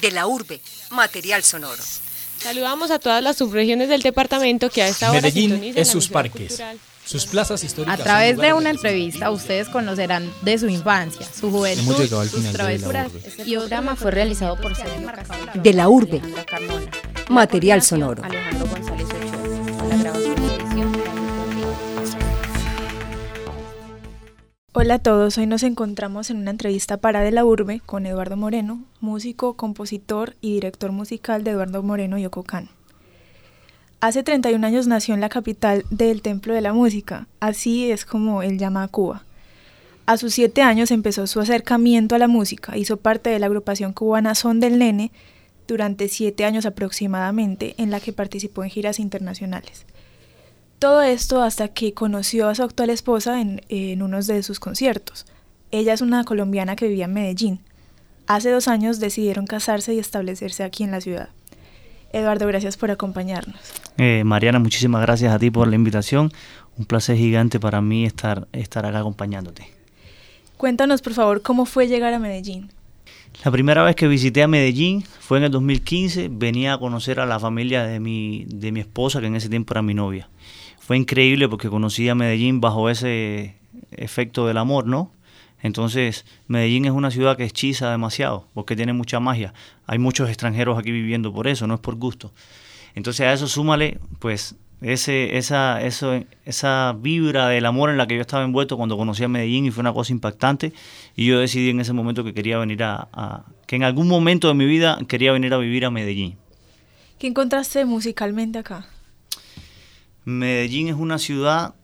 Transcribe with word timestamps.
De 0.00 0.10
la 0.10 0.26
urbe, 0.26 0.60
material 0.90 1.42
sonoro. 1.44 1.82
Saludamos 2.38 2.90
a 2.90 2.98
todas 2.98 3.22
las 3.22 3.36
subregiones 3.36 3.88
del 3.90 4.00
departamento 4.02 4.70
que 4.70 4.82
a 4.82 4.88
esta 4.88 5.10
hora 5.10 5.20
Medellín 5.20 5.72
es 5.76 5.88
sus 5.88 6.08
parques, 6.08 6.48
cultural. 6.48 6.78
sus 7.04 7.26
plazas 7.26 7.62
históricas. 7.62 8.00
A 8.00 8.02
través 8.02 8.38
de 8.38 8.54
una 8.54 8.70
entrevista 8.70 9.30
ustedes 9.30 9.68
conocerán 9.68 10.32
de 10.40 10.56
su 10.58 10.68
infancia, 10.68 11.26
su 11.38 11.50
juventud, 11.50 11.82
Hemos 11.84 11.98
llegado 11.98 12.22
al 12.22 12.30
sus 12.30 12.38
final 12.40 12.52
de 12.52 12.58
la 12.58 12.64
travesuras. 12.64 13.06
urbe. 13.08 13.28
Este 13.28 13.44
programa 13.44 13.96
fue 13.96 14.10
realizado 14.10 14.56
por 14.58 14.74
Sergio 14.74 15.12
De 15.54 15.72
la 15.74 15.88
urbe, 15.90 16.22
material 17.28 17.82
sonoro. 17.82 18.24
Alejandro 18.24 18.66
González 18.68 19.06
Ochoa. 19.06 20.29
Hola 24.72 24.94
a 24.94 24.98
todos, 25.00 25.36
hoy 25.36 25.48
nos 25.48 25.64
encontramos 25.64 26.30
en 26.30 26.36
una 26.36 26.52
entrevista 26.52 26.96
para 26.96 27.22
De 27.22 27.32
la 27.32 27.44
Urbe 27.44 27.80
con 27.84 28.06
Eduardo 28.06 28.36
Moreno, 28.36 28.84
músico, 29.00 29.54
compositor 29.54 30.36
y 30.40 30.54
director 30.54 30.92
musical 30.92 31.42
de 31.42 31.50
Eduardo 31.50 31.82
Moreno 31.82 32.18
y 32.18 32.26
Ococán. 32.26 32.68
Hace 34.00 34.22
31 34.22 34.64
años 34.64 34.86
nació 34.86 35.14
en 35.14 35.20
la 35.20 35.28
capital 35.28 35.84
del 35.90 36.22
Templo 36.22 36.54
de 36.54 36.60
la 36.60 36.72
Música, 36.72 37.26
así 37.40 37.90
es 37.90 38.04
como 38.04 38.44
él 38.44 38.58
llama 38.58 38.84
a 38.84 38.88
Cuba. 38.88 39.24
A 40.06 40.16
sus 40.16 40.34
siete 40.34 40.62
años 40.62 40.92
empezó 40.92 41.26
su 41.26 41.40
acercamiento 41.40 42.14
a 42.14 42.18
la 42.18 42.28
música, 42.28 42.78
hizo 42.78 42.96
parte 42.96 43.28
de 43.28 43.40
la 43.40 43.46
agrupación 43.46 43.92
cubana 43.92 44.36
Son 44.36 44.60
del 44.60 44.78
Nene 44.78 45.10
durante 45.66 46.06
siete 46.06 46.44
años 46.44 46.64
aproximadamente, 46.64 47.74
en 47.78 47.90
la 47.90 47.98
que 47.98 48.12
participó 48.12 48.62
en 48.62 48.70
giras 48.70 49.00
internacionales. 49.00 49.84
Todo 50.80 51.02
esto 51.02 51.42
hasta 51.42 51.68
que 51.68 51.92
conoció 51.92 52.48
a 52.48 52.54
su 52.54 52.62
actual 52.62 52.88
esposa 52.88 53.42
en, 53.42 53.60
en 53.68 54.00
unos 54.00 54.26
de 54.26 54.42
sus 54.42 54.58
conciertos. 54.58 55.26
Ella 55.70 55.92
es 55.92 56.00
una 56.00 56.24
colombiana 56.24 56.74
que 56.74 56.88
vivía 56.88 57.04
en 57.04 57.12
Medellín. 57.12 57.60
Hace 58.26 58.50
dos 58.50 58.66
años 58.66 58.98
decidieron 58.98 59.46
casarse 59.46 59.92
y 59.92 59.98
establecerse 59.98 60.64
aquí 60.64 60.82
en 60.82 60.90
la 60.90 61.02
ciudad. 61.02 61.28
Eduardo, 62.14 62.46
gracias 62.46 62.78
por 62.78 62.90
acompañarnos. 62.90 63.60
Eh, 63.98 64.24
Mariana, 64.24 64.58
muchísimas 64.58 65.02
gracias 65.02 65.34
a 65.34 65.38
ti 65.38 65.50
por 65.50 65.68
la 65.68 65.74
invitación. 65.74 66.32
Un 66.78 66.86
placer 66.86 67.18
gigante 67.18 67.60
para 67.60 67.82
mí 67.82 68.06
estar, 68.06 68.48
estar 68.54 68.86
acá 68.86 69.00
acompañándote. 69.00 69.68
Cuéntanos, 70.56 71.02
por 71.02 71.12
favor, 71.12 71.42
cómo 71.42 71.66
fue 71.66 71.88
llegar 71.88 72.14
a 72.14 72.18
Medellín. 72.18 72.70
La 73.44 73.50
primera 73.50 73.82
vez 73.82 73.96
que 73.96 74.08
visité 74.08 74.42
a 74.42 74.48
Medellín 74.48 75.04
fue 75.20 75.36
en 75.38 75.44
el 75.44 75.50
2015. 75.50 76.28
Venía 76.32 76.72
a 76.72 76.78
conocer 76.78 77.20
a 77.20 77.26
la 77.26 77.38
familia 77.38 77.84
de 77.84 78.00
mi, 78.00 78.46
de 78.48 78.72
mi 78.72 78.80
esposa, 78.80 79.20
que 79.20 79.26
en 79.26 79.36
ese 79.36 79.50
tiempo 79.50 79.74
era 79.74 79.82
mi 79.82 79.92
novia. 79.92 80.30
Fue 80.90 80.96
increíble 80.96 81.48
porque 81.48 81.68
conocí 81.68 82.08
a 82.08 82.16
Medellín 82.16 82.60
bajo 82.60 82.90
ese 82.90 83.54
efecto 83.92 84.48
del 84.48 84.58
amor, 84.58 84.88
¿no? 84.88 85.12
Entonces, 85.62 86.24
Medellín 86.48 86.84
es 86.84 86.90
una 86.90 87.12
ciudad 87.12 87.36
que 87.36 87.44
hechiza 87.44 87.92
demasiado, 87.92 88.48
porque 88.54 88.74
tiene 88.74 88.92
mucha 88.92 89.20
magia. 89.20 89.54
Hay 89.86 90.00
muchos 90.00 90.28
extranjeros 90.28 90.76
aquí 90.76 90.90
viviendo 90.90 91.32
por 91.32 91.46
eso, 91.46 91.68
no 91.68 91.74
es 91.74 91.80
por 91.80 91.94
gusto. 91.94 92.32
Entonces, 92.96 93.24
a 93.24 93.32
eso 93.32 93.46
súmale, 93.46 94.00
pues, 94.18 94.56
ese, 94.80 95.36
esa, 95.38 95.80
eso, 95.80 96.24
esa 96.44 96.96
vibra 96.98 97.46
del 97.46 97.66
amor 97.66 97.90
en 97.90 97.96
la 97.96 98.08
que 98.08 98.16
yo 98.16 98.22
estaba 98.22 98.42
envuelto 98.42 98.76
cuando 98.76 98.96
conocí 98.96 99.22
a 99.22 99.28
Medellín 99.28 99.66
y 99.66 99.70
fue 99.70 99.82
una 99.82 99.92
cosa 99.92 100.12
impactante. 100.12 100.72
Y 101.14 101.24
yo 101.24 101.38
decidí 101.38 101.70
en 101.70 101.78
ese 101.78 101.92
momento 101.92 102.24
que 102.24 102.34
quería 102.34 102.58
venir 102.58 102.82
a, 102.82 103.06
a 103.12 103.44
que 103.68 103.76
en 103.76 103.84
algún 103.84 104.08
momento 104.08 104.48
de 104.48 104.54
mi 104.54 104.66
vida 104.66 104.98
quería 105.06 105.30
venir 105.30 105.54
a 105.54 105.58
vivir 105.58 105.84
a 105.84 105.92
Medellín. 105.92 106.36
¿Qué 107.20 107.28
encontraste 107.28 107.84
musicalmente 107.84 108.58
acá? 108.58 108.88
Medellín 110.24 110.88
es 110.88 110.94
una 110.94 111.18
ciudad 111.18 111.74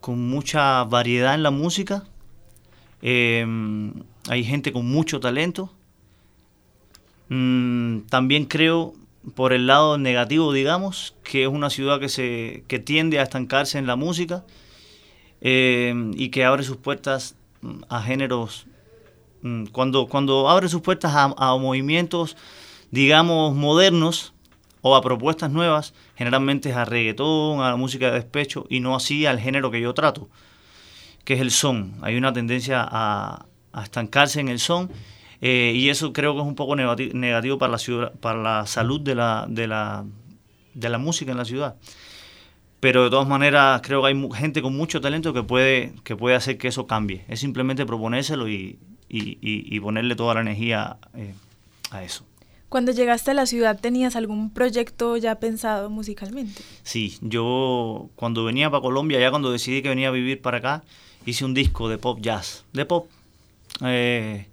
con 0.00 0.28
mucha 0.28 0.84
variedad 0.84 1.34
en 1.34 1.42
la 1.42 1.50
música. 1.50 2.04
Eh, 3.02 3.44
hay 4.28 4.44
gente 4.44 4.72
con 4.72 4.86
mucho 4.86 5.20
talento. 5.20 5.72
Mm, 7.28 8.00
también 8.08 8.44
creo, 8.44 8.94
por 9.34 9.52
el 9.52 9.66
lado 9.66 9.98
negativo, 9.98 10.52
digamos, 10.52 11.14
que 11.24 11.42
es 11.42 11.48
una 11.48 11.70
ciudad 11.70 11.98
que, 11.98 12.08
se, 12.08 12.64
que 12.68 12.78
tiende 12.78 13.18
a 13.18 13.22
estancarse 13.22 13.78
en 13.78 13.86
la 13.86 13.96
música 13.96 14.44
eh, 15.40 15.92
y 16.14 16.28
que 16.28 16.44
abre 16.44 16.62
sus 16.62 16.76
puertas 16.76 17.36
mm, 17.62 17.82
a 17.88 18.02
géneros. 18.02 18.66
mm, 19.42 19.66
Cuando, 19.66 20.06
cuando 20.06 20.48
abre 20.48 20.68
sus 20.68 20.82
puertas 20.82 21.12
a 21.14 21.56
movimientos, 21.56 22.36
digamos, 22.90 23.54
modernos 23.54 24.34
o 24.82 24.94
a 24.96 25.02
propuestas 25.02 25.50
nuevas, 25.50 25.94
generalmente 26.16 26.70
es 26.70 26.76
a 26.76 26.84
reggaetón, 26.84 27.60
a 27.60 27.70
la 27.70 27.76
música 27.76 28.06
de 28.06 28.12
despecho 28.12 28.66
y 28.68 28.80
no 28.80 28.94
así 28.94 29.26
al 29.26 29.40
género 29.40 29.70
que 29.70 29.80
yo 29.80 29.94
trato 29.94 30.28
que 31.24 31.34
es 31.34 31.40
el 31.40 31.50
son. 31.50 31.96
Hay 32.02 32.16
una 32.16 32.32
tendencia 32.32 32.86
a, 32.88 33.46
estancarse 33.82 34.38
en 34.40 34.48
el 34.48 34.60
son 34.60 34.88
eh, 35.40 35.72
y 35.74 35.88
eso 35.90 36.12
creo 36.12 36.34
que 36.34 36.40
es 36.40 36.46
un 36.46 36.54
poco 36.54 36.76
negati- 36.76 37.12
negativo 37.12 37.58
para 37.58 37.72
la, 37.72 37.78
ciudad, 37.78 38.12
para 38.20 38.40
la 38.40 38.66
salud 38.66 39.00
de 39.00 39.16
la, 39.16 39.44
de, 39.48 39.66
la, 39.66 40.04
de 40.74 40.88
la 40.88 40.98
música 40.98 41.32
en 41.32 41.36
la 41.38 41.44
ciudad. 41.44 41.74
Pero 42.78 43.02
de 43.04 43.10
todas 43.10 43.26
maneras 43.26 43.80
creo 43.82 44.02
que 44.02 44.08
hay 44.08 44.28
gente 44.34 44.62
con 44.62 44.76
mucho 44.76 45.00
talento 45.00 45.32
que 45.32 45.42
puede, 45.42 45.94
que 46.04 46.14
puede 46.14 46.36
hacer 46.36 46.58
que 46.58 46.68
eso 46.68 46.86
cambie. 46.86 47.24
Es 47.26 47.40
simplemente 47.40 47.84
proponérselo 47.84 48.48
y, 48.48 48.78
y, 49.08 49.38
y- 49.40 49.66
y 49.76 49.80
ponerle 49.80 50.14
toda 50.14 50.34
la 50.34 50.42
energía 50.42 50.96
eh, 51.14 51.34
a 51.90 52.04
eso. 52.04 52.24
Cuando 52.76 52.92
llegaste 52.92 53.30
a 53.30 53.34
la 53.34 53.46
ciudad, 53.46 53.80
¿tenías 53.80 54.16
algún 54.16 54.50
proyecto 54.50 55.16
ya 55.16 55.36
pensado 55.36 55.88
musicalmente? 55.88 56.60
Sí, 56.82 57.16
yo 57.22 58.10
cuando 58.16 58.44
venía 58.44 58.68
para 58.68 58.82
Colombia, 58.82 59.18
ya 59.18 59.30
cuando 59.30 59.50
decidí 59.50 59.80
que 59.80 59.88
venía 59.88 60.08
a 60.08 60.10
vivir 60.10 60.42
para 60.42 60.58
acá, 60.58 60.84
hice 61.24 61.46
un 61.46 61.54
disco 61.54 61.88
de 61.88 61.96
pop 61.96 62.18
jazz, 62.20 62.66
de 62.74 62.84
pop. 62.84 63.08
Eh, 63.80 64.46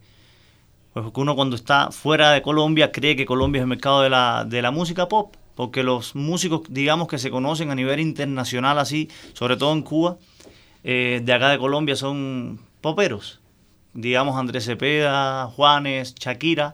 pues 0.94 1.06
uno 1.16 1.36
cuando 1.36 1.58
está 1.58 1.92
fuera 1.92 2.32
de 2.32 2.42
Colombia 2.42 2.94
cree 2.94 3.18
que 3.18 3.26
Colombia 3.26 3.60
es 3.60 3.64
el 3.64 3.68
mercado 3.68 4.02
de 4.02 4.10
la, 4.10 4.46
de 4.48 4.62
la 4.62 4.72
música 4.72 5.10
pop, 5.10 5.36
porque 5.56 5.84
los 5.84 6.16
músicos, 6.16 6.62
digamos, 6.70 7.10
que 7.10 7.18
se 7.18 7.30
conocen 7.30 7.72
a 7.72 7.76
nivel 7.76 8.00
internacional 8.00 8.80
así, 8.80 9.10
sobre 9.34 9.58
todo 9.58 9.74
en 9.74 9.82
Cuba, 9.82 10.18
eh, 10.86 11.20
de 11.22 11.34
acá 11.34 11.50
de 11.50 11.58
Colombia 11.58 11.98
son 11.98 12.62
poperos. 12.80 13.42
Digamos 13.94 14.38
Andrés 14.38 14.64
Cepeda, 14.64 15.48
Juanes, 15.48 16.16
Shakira. 16.16 16.74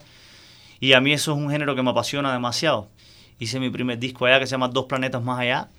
Y 0.79 0.93
a 0.93 1.01
mí 1.01 1.11
eso 1.13 1.33
es 1.33 1.37
un 1.37 1.49
género 1.49 1.75
que 1.75 1.83
me 1.83 1.91
apasiona 1.91 2.31
demasiado. 2.31 2.89
Hice 3.39 3.59
mi 3.59 3.69
primer 3.69 3.99
disco 3.99 4.25
allá 4.25 4.39
que 4.39 4.47
se 4.47 4.51
llama 4.51 4.67
Dos 4.67 4.85
Planetas 4.85 5.23
Más 5.23 5.39
Allá, 5.39 5.69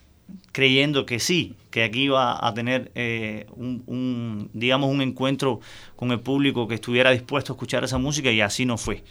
creyendo 0.53 1.06
que 1.06 1.19
sí, 1.19 1.56
que 1.71 1.84
aquí 1.84 2.05
iba 2.05 2.47
a 2.47 2.55
tener 2.55 2.91
eh, 2.94 3.47
un, 3.56 4.50
digamos, 4.53 4.91
un 4.91 5.03
encuentro 5.03 5.60
con 5.97 6.10
el 6.10 6.21
público 6.21 6.69
que 6.69 6.75
estuviera 6.75 7.10
dispuesto 7.10 7.53
a 7.53 7.55
escuchar 7.55 7.84
esa 7.84 7.99
música 7.99 8.31
y 8.31 8.41
así 8.41 8.65
no 8.65 8.78
fue. 8.78 9.03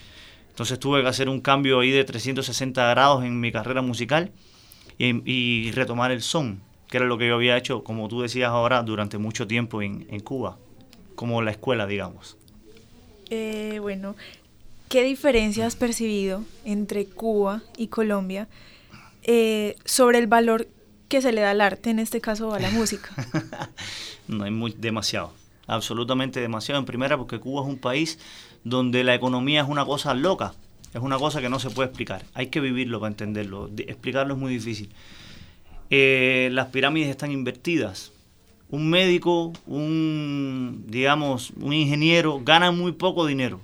Entonces 0.49 0.79
tuve 0.79 1.01
que 1.01 1.07
hacer 1.07 1.29
un 1.29 1.41
cambio 1.41 1.79
ahí 1.79 1.91
de 1.91 2.03
360 2.03 2.89
grados 2.89 3.23
en 3.23 3.39
mi 3.39 3.51
carrera 3.51 3.81
musical 3.81 4.31
y, 4.97 5.21
y 5.31 5.71
retomar 5.71 6.11
el 6.11 6.21
son, 6.21 6.61
que 6.87 6.97
era 6.97 7.05
lo 7.05 7.17
que 7.17 7.27
yo 7.27 7.35
había 7.35 7.55
hecho, 7.55 7.83
como 7.83 8.07
tú 8.07 8.21
decías 8.21 8.49
ahora, 8.49 8.83
durante 8.83 9.17
mucho 9.17 9.47
tiempo 9.47 9.81
en, 9.81 10.07
en 10.09 10.19
Cuba, 10.19 10.57
como 11.15 11.41
la 11.41 11.51
escuela, 11.51 11.85
digamos. 11.85 12.35
Eh, 13.29 13.77
bueno, 13.79 14.15
¿qué 14.89 15.03
diferencia 15.03 15.65
has 15.67 15.75
percibido 15.75 16.43
entre 16.65 17.05
Cuba 17.05 17.61
y 17.77 17.87
Colombia 17.87 18.49
eh, 19.23 19.75
sobre 19.85 20.17
el 20.17 20.27
valor 20.27 20.67
que 21.07 21.21
se 21.21 21.31
le 21.31 21.41
da 21.41 21.51
al 21.51 21.61
arte, 21.61 21.91
en 21.91 21.99
este 21.99 22.19
caso 22.19 22.53
a 22.53 22.59
la 22.59 22.69
música? 22.71 23.09
No 24.27 24.43
hay 24.43 24.51
muy, 24.51 24.75
demasiado, 24.77 25.33
absolutamente 25.65 26.39
demasiado. 26.39 26.79
En 26.79 26.85
primera, 26.85 27.17
porque 27.17 27.39
Cuba 27.39 27.63
es 27.63 27.67
un 27.67 27.79
país 27.79 28.19
donde 28.63 29.03
la 29.03 29.15
economía 29.15 29.61
es 29.61 29.67
una 29.67 29.83
cosa 29.85 30.13
loca, 30.13 30.53
es 30.93 31.01
una 31.01 31.17
cosa 31.17 31.41
que 31.41 31.49
no 31.49 31.57
se 31.57 31.71
puede 31.71 31.87
explicar. 31.87 32.23
Hay 32.35 32.47
que 32.47 32.59
vivirlo 32.59 32.99
para 32.99 33.09
entenderlo. 33.09 33.71
Explicarlo 33.75 34.35
es 34.35 34.39
muy 34.39 34.53
difícil. 34.53 34.91
Eh, 35.89 36.49
las 36.51 36.67
pirámides 36.67 37.09
están 37.09 37.31
invertidas. 37.31 38.11
Un 38.69 38.91
médico, 38.91 39.51
un, 39.65 40.83
digamos, 40.85 41.49
un 41.59 41.73
ingeniero 41.73 42.39
gana 42.43 42.69
muy 42.69 42.91
poco 42.91 43.25
dinero. 43.25 43.61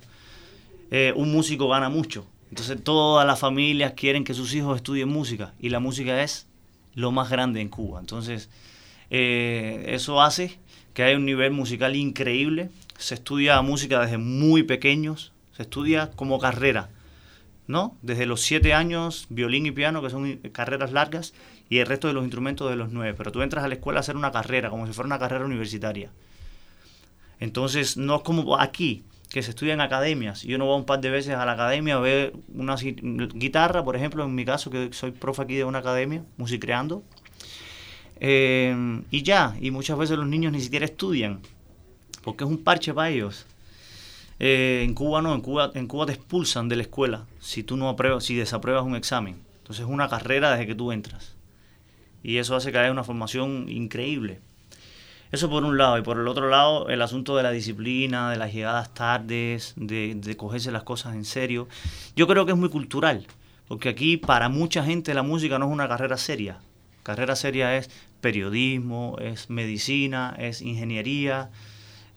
Eh, 0.90 1.12
un 1.16 1.32
músico 1.32 1.68
gana 1.68 1.88
mucho. 1.88 2.26
Entonces 2.50 2.82
todas 2.82 3.26
las 3.26 3.38
familias 3.40 3.94
quieren 3.94 4.24
que 4.24 4.34
sus 4.34 4.54
hijos 4.54 4.76
estudien 4.76 5.08
música 5.08 5.52
y 5.58 5.70
la 5.70 5.80
música 5.80 6.22
es 6.22 6.46
lo 6.94 7.10
más 7.10 7.28
grande 7.30 7.60
en 7.60 7.68
Cuba. 7.68 8.00
Entonces 8.00 8.48
eh, 9.10 9.84
eso 9.88 10.20
hace 10.22 10.58
que 10.94 11.02
haya 11.02 11.16
un 11.16 11.26
nivel 11.26 11.52
musical 11.52 11.96
increíble. 11.96 12.70
Se 12.98 13.14
estudia 13.14 13.60
música 13.62 14.00
desde 14.00 14.18
muy 14.18 14.62
pequeños, 14.62 15.32
se 15.56 15.62
estudia 15.62 16.10
como 16.12 16.38
carrera, 16.38 16.88
¿no? 17.66 17.96
Desde 18.00 18.24
los 18.24 18.40
siete 18.40 18.72
años, 18.72 19.26
violín 19.28 19.66
y 19.66 19.72
piano, 19.72 20.00
que 20.00 20.08
son 20.08 20.36
carreras 20.52 20.92
largas, 20.92 21.34
y 21.68 21.78
el 21.78 21.86
resto 21.86 22.08
de 22.08 22.14
los 22.14 22.22
instrumentos 22.22 22.70
de 22.70 22.76
los 22.76 22.92
nueve. 22.92 23.14
Pero 23.18 23.32
tú 23.32 23.42
entras 23.42 23.64
a 23.64 23.68
la 23.68 23.74
escuela 23.74 23.98
a 23.98 24.00
hacer 24.00 24.16
una 24.16 24.32
carrera, 24.32 24.70
como 24.70 24.86
si 24.86 24.94
fuera 24.94 25.06
una 25.06 25.18
carrera 25.18 25.44
universitaria. 25.44 26.10
Entonces, 27.40 27.98
no 27.98 28.16
es 28.16 28.22
como 28.22 28.58
aquí, 28.58 29.04
que 29.30 29.42
se 29.42 29.50
estudia 29.50 29.74
en 29.74 29.80
academias. 29.80 30.44
Y 30.44 30.54
uno 30.54 30.68
va 30.68 30.76
un 30.76 30.84
par 30.84 31.00
de 31.00 31.10
veces 31.10 31.34
a 31.34 31.44
la 31.44 31.52
academia 31.52 31.96
a 31.96 32.00
ver 32.00 32.32
una 32.54 32.76
guitarra, 32.76 33.84
por 33.84 33.96
ejemplo, 33.96 34.24
en 34.24 34.34
mi 34.34 34.44
caso, 34.44 34.70
que 34.70 34.92
soy 34.92 35.10
profe 35.10 35.42
aquí 35.42 35.54
de 35.54 35.64
una 35.64 35.78
academia, 35.78 36.24
musicreando. 36.36 37.02
Eh, 38.20 39.02
y 39.10 39.22
ya, 39.22 39.56
y 39.60 39.70
muchas 39.70 39.98
veces 39.98 40.16
los 40.16 40.26
niños 40.26 40.52
ni 40.52 40.60
siquiera 40.60 40.86
estudian, 40.86 41.40
porque 42.22 42.44
es 42.44 42.50
un 42.50 42.58
parche 42.58 42.94
para 42.94 43.10
ellos. 43.10 43.46
Eh, 44.38 44.82
en 44.84 44.94
Cuba 44.94 45.22
no, 45.22 45.34
en 45.34 45.40
Cuba, 45.40 45.70
en 45.74 45.86
Cuba 45.86 46.06
te 46.06 46.12
expulsan 46.12 46.68
de 46.68 46.76
la 46.76 46.82
escuela 46.82 47.24
si 47.40 47.62
tú 47.62 47.76
no 47.76 47.88
apruebas, 47.88 48.24
si 48.24 48.34
desapruebas 48.34 48.84
un 48.84 48.96
examen. 48.96 49.36
Entonces 49.58 49.84
es 49.84 49.90
una 49.90 50.08
carrera 50.08 50.52
desde 50.52 50.66
que 50.66 50.74
tú 50.74 50.92
entras. 50.92 51.34
Y 52.22 52.38
eso 52.38 52.56
hace 52.56 52.72
que 52.72 52.78
haya 52.78 52.90
una 52.90 53.04
formación 53.04 53.68
increíble. 53.68 54.40
Eso 55.36 55.50
por 55.50 55.64
un 55.64 55.76
lado. 55.76 55.98
Y 55.98 56.02
por 56.02 56.16
el 56.16 56.26
otro 56.28 56.48
lado, 56.48 56.88
el 56.88 57.02
asunto 57.02 57.36
de 57.36 57.42
la 57.42 57.50
disciplina, 57.50 58.30
de 58.30 58.36
las 58.38 58.54
llegadas 58.54 58.94
tardes, 58.94 59.74
de, 59.76 60.34
cogerse 60.34 60.70
las 60.70 60.82
cosas 60.82 61.14
en 61.14 61.26
serio. 61.26 61.68
Yo 62.16 62.26
creo 62.26 62.46
que 62.46 62.52
es 62.52 62.58
muy 62.58 62.70
cultural. 62.70 63.26
Porque 63.68 63.90
aquí 63.90 64.16
para 64.16 64.48
mucha 64.48 64.82
gente 64.82 65.12
la 65.12 65.22
música 65.22 65.58
no 65.58 65.66
es 65.66 65.72
una 65.72 65.88
carrera 65.88 66.16
seria. 66.16 66.60
Carrera 67.02 67.36
seria 67.36 67.76
es 67.76 67.90
periodismo, 68.22 69.18
es 69.20 69.50
medicina, 69.50 70.34
es 70.38 70.62
ingeniería, 70.62 71.50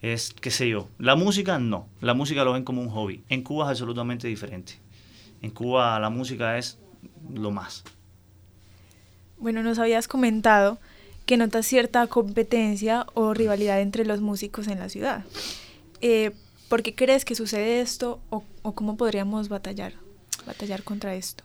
es 0.01 0.31
qué 0.31 0.49
sé 0.49 0.69
yo. 0.69 0.87
La 0.97 1.17
música 1.17 1.59
no. 1.59 1.89
La 1.99 2.13
música 2.13 2.45
lo 2.45 2.53
ven 2.53 2.63
como 2.63 2.81
un 2.81 2.89
hobby. 2.89 3.25
En 3.27 3.43
Cuba 3.43 3.65
es 3.65 3.71
absolutamente 3.71 4.29
diferente. 4.29 4.75
En 5.41 5.51
Cuba 5.51 5.99
la 5.99 6.09
música 6.09 6.57
es 6.57 6.79
lo 7.33 7.51
más. 7.51 7.83
Bueno, 9.37 9.61
nos 9.61 9.77
habías 9.77 10.07
comentado 10.07 10.79
que 11.25 11.37
notas 11.37 11.65
cierta 11.65 12.05
competencia 12.07 13.05
o 13.13 13.33
rivalidad 13.33 13.81
entre 13.81 14.05
los 14.05 14.21
músicos 14.21 14.67
en 14.67 14.79
la 14.79 14.89
ciudad. 14.89 15.25
Eh, 16.01 16.31
¿Por 16.69 16.83
qué 16.83 16.95
crees 16.95 17.25
que 17.25 17.35
sucede 17.35 17.81
esto 17.81 18.19
o, 18.29 18.43
cómo 18.73 18.97
podríamos 18.97 19.49
batallar, 19.49 19.93
batallar 20.45 20.83
contra 20.83 21.15
esto? 21.15 21.43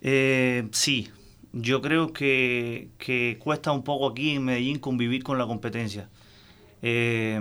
Eh, 0.00 0.68
sí, 0.72 1.10
yo 1.52 1.80
creo 1.82 2.12
que, 2.12 2.88
que, 2.98 3.38
cuesta 3.42 3.72
un 3.72 3.84
poco 3.84 4.08
aquí 4.08 4.30
en 4.30 4.44
Medellín 4.44 4.78
convivir 4.78 5.22
con 5.22 5.38
la 5.38 5.46
competencia. 5.46 6.08
Eh, 6.82 7.38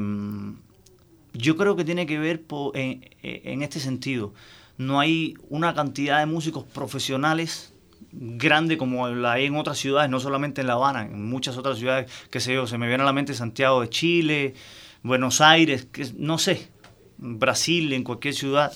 yo 1.33 1.57
creo 1.57 1.75
que 1.75 1.83
tiene 1.83 2.05
que 2.05 2.19
ver 2.19 2.43
en, 2.75 3.09
en, 3.21 3.61
este 3.63 3.79
sentido. 3.79 4.33
No 4.77 4.99
hay 4.99 5.35
una 5.49 5.73
cantidad 5.73 6.19
de 6.19 6.25
músicos 6.25 6.63
profesionales 6.63 7.72
grande 8.13 8.77
como 8.77 9.07
la 9.09 9.33
hay 9.33 9.45
en 9.45 9.55
otras 9.55 9.77
ciudades, 9.77 10.09
no 10.09 10.19
solamente 10.19 10.61
en 10.61 10.67
La 10.67 10.73
Habana, 10.73 11.01
en 11.03 11.27
muchas 11.27 11.57
otras 11.57 11.79
ciudades, 11.79 12.11
que 12.29 12.39
sé 12.39 12.53
yo, 12.53 12.67
se 12.67 12.77
me 12.77 12.87
viene 12.87 13.03
a 13.03 13.05
la 13.05 13.13
mente 13.13 13.33
Santiago 13.33 13.81
de 13.81 13.89
Chile, 13.89 14.53
Buenos 15.01 15.41
Aires, 15.41 15.87
que, 15.91 16.07
no 16.15 16.37
sé, 16.37 16.69
Brasil, 17.17 17.91
en 17.93 18.03
cualquier 18.03 18.33
ciudad. 18.33 18.71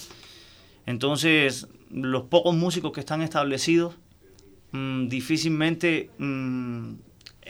Entonces, 0.85 1.67
los 1.91 2.23
pocos 2.23 2.55
músicos 2.55 2.91
que 2.91 2.99
están 2.99 3.21
establecidos, 3.21 3.95
mmm, 4.71 5.07
difícilmente 5.07 6.09
mmm, 6.17 6.93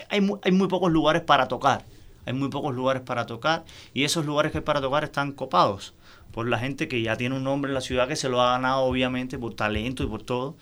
hay, 0.09 0.21
muy, 0.21 0.39
hay 0.43 0.51
muy 0.51 0.67
pocos 0.67 0.91
lugares 0.91 1.21
para 1.21 1.47
tocar. 1.47 1.85
Hay 2.25 2.33
muy 2.33 2.49
pocos 2.49 2.75
lugares 2.75 3.01
para 3.03 3.25
tocar 3.25 3.63
y 3.93 4.03
esos 4.03 4.25
lugares 4.25 4.51
que 4.51 4.57
hay 4.57 4.63
para 4.63 4.81
tocar 4.81 5.05
están 5.05 5.31
copados 5.31 5.93
por 6.33 6.45
la 6.45 6.59
gente 6.59 6.89
que 6.89 7.01
ya 7.01 7.15
tiene 7.15 7.37
un 7.37 7.43
nombre 7.45 7.69
en 7.69 7.73
la 7.73 7.79
ciudad 7.79 8.05
que 8.05 8.17
se 8.17 8.27
lo 8.27 8.41
ha 8.41 8.51
ganado 8.51 8.81
obviamente 8.81 9.39
por 9.39 9.53
talento 9.53 10.03
y 10.03 10.07
por 10.07 10.23
todo. 10.23 10.57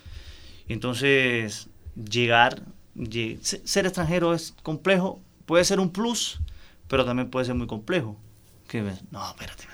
Entonces, 0.67 1.69
llegar, 1.95 2.63
ser 3.41 3.85
extranjero 3.85 4.33
es 4.33 4.53
complejo, 4.63 5.19
puede 5.45 5.63
ser 5.63 5.79
un 5.79 5.91
plus, 5.91 6.39
pero 6.87 7.05
también 7.05 7.29
puede 7.29 7.45
ser 7.45 7.55
muy 7.55 7.67
complejo. 7.67 8.17
Que 8.67 8.81
no, 9.11 9.27
espérate, 9.27 9.65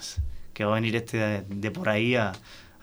que 0.53 0.65
va 0.65 0.71
a 0.71 0.75
venir 0.75 0.95
este 0.95 1.43
de, 1.47 1.71
por 1.71 1.89
ahí 1.89 2.15
a, 2.15 2.33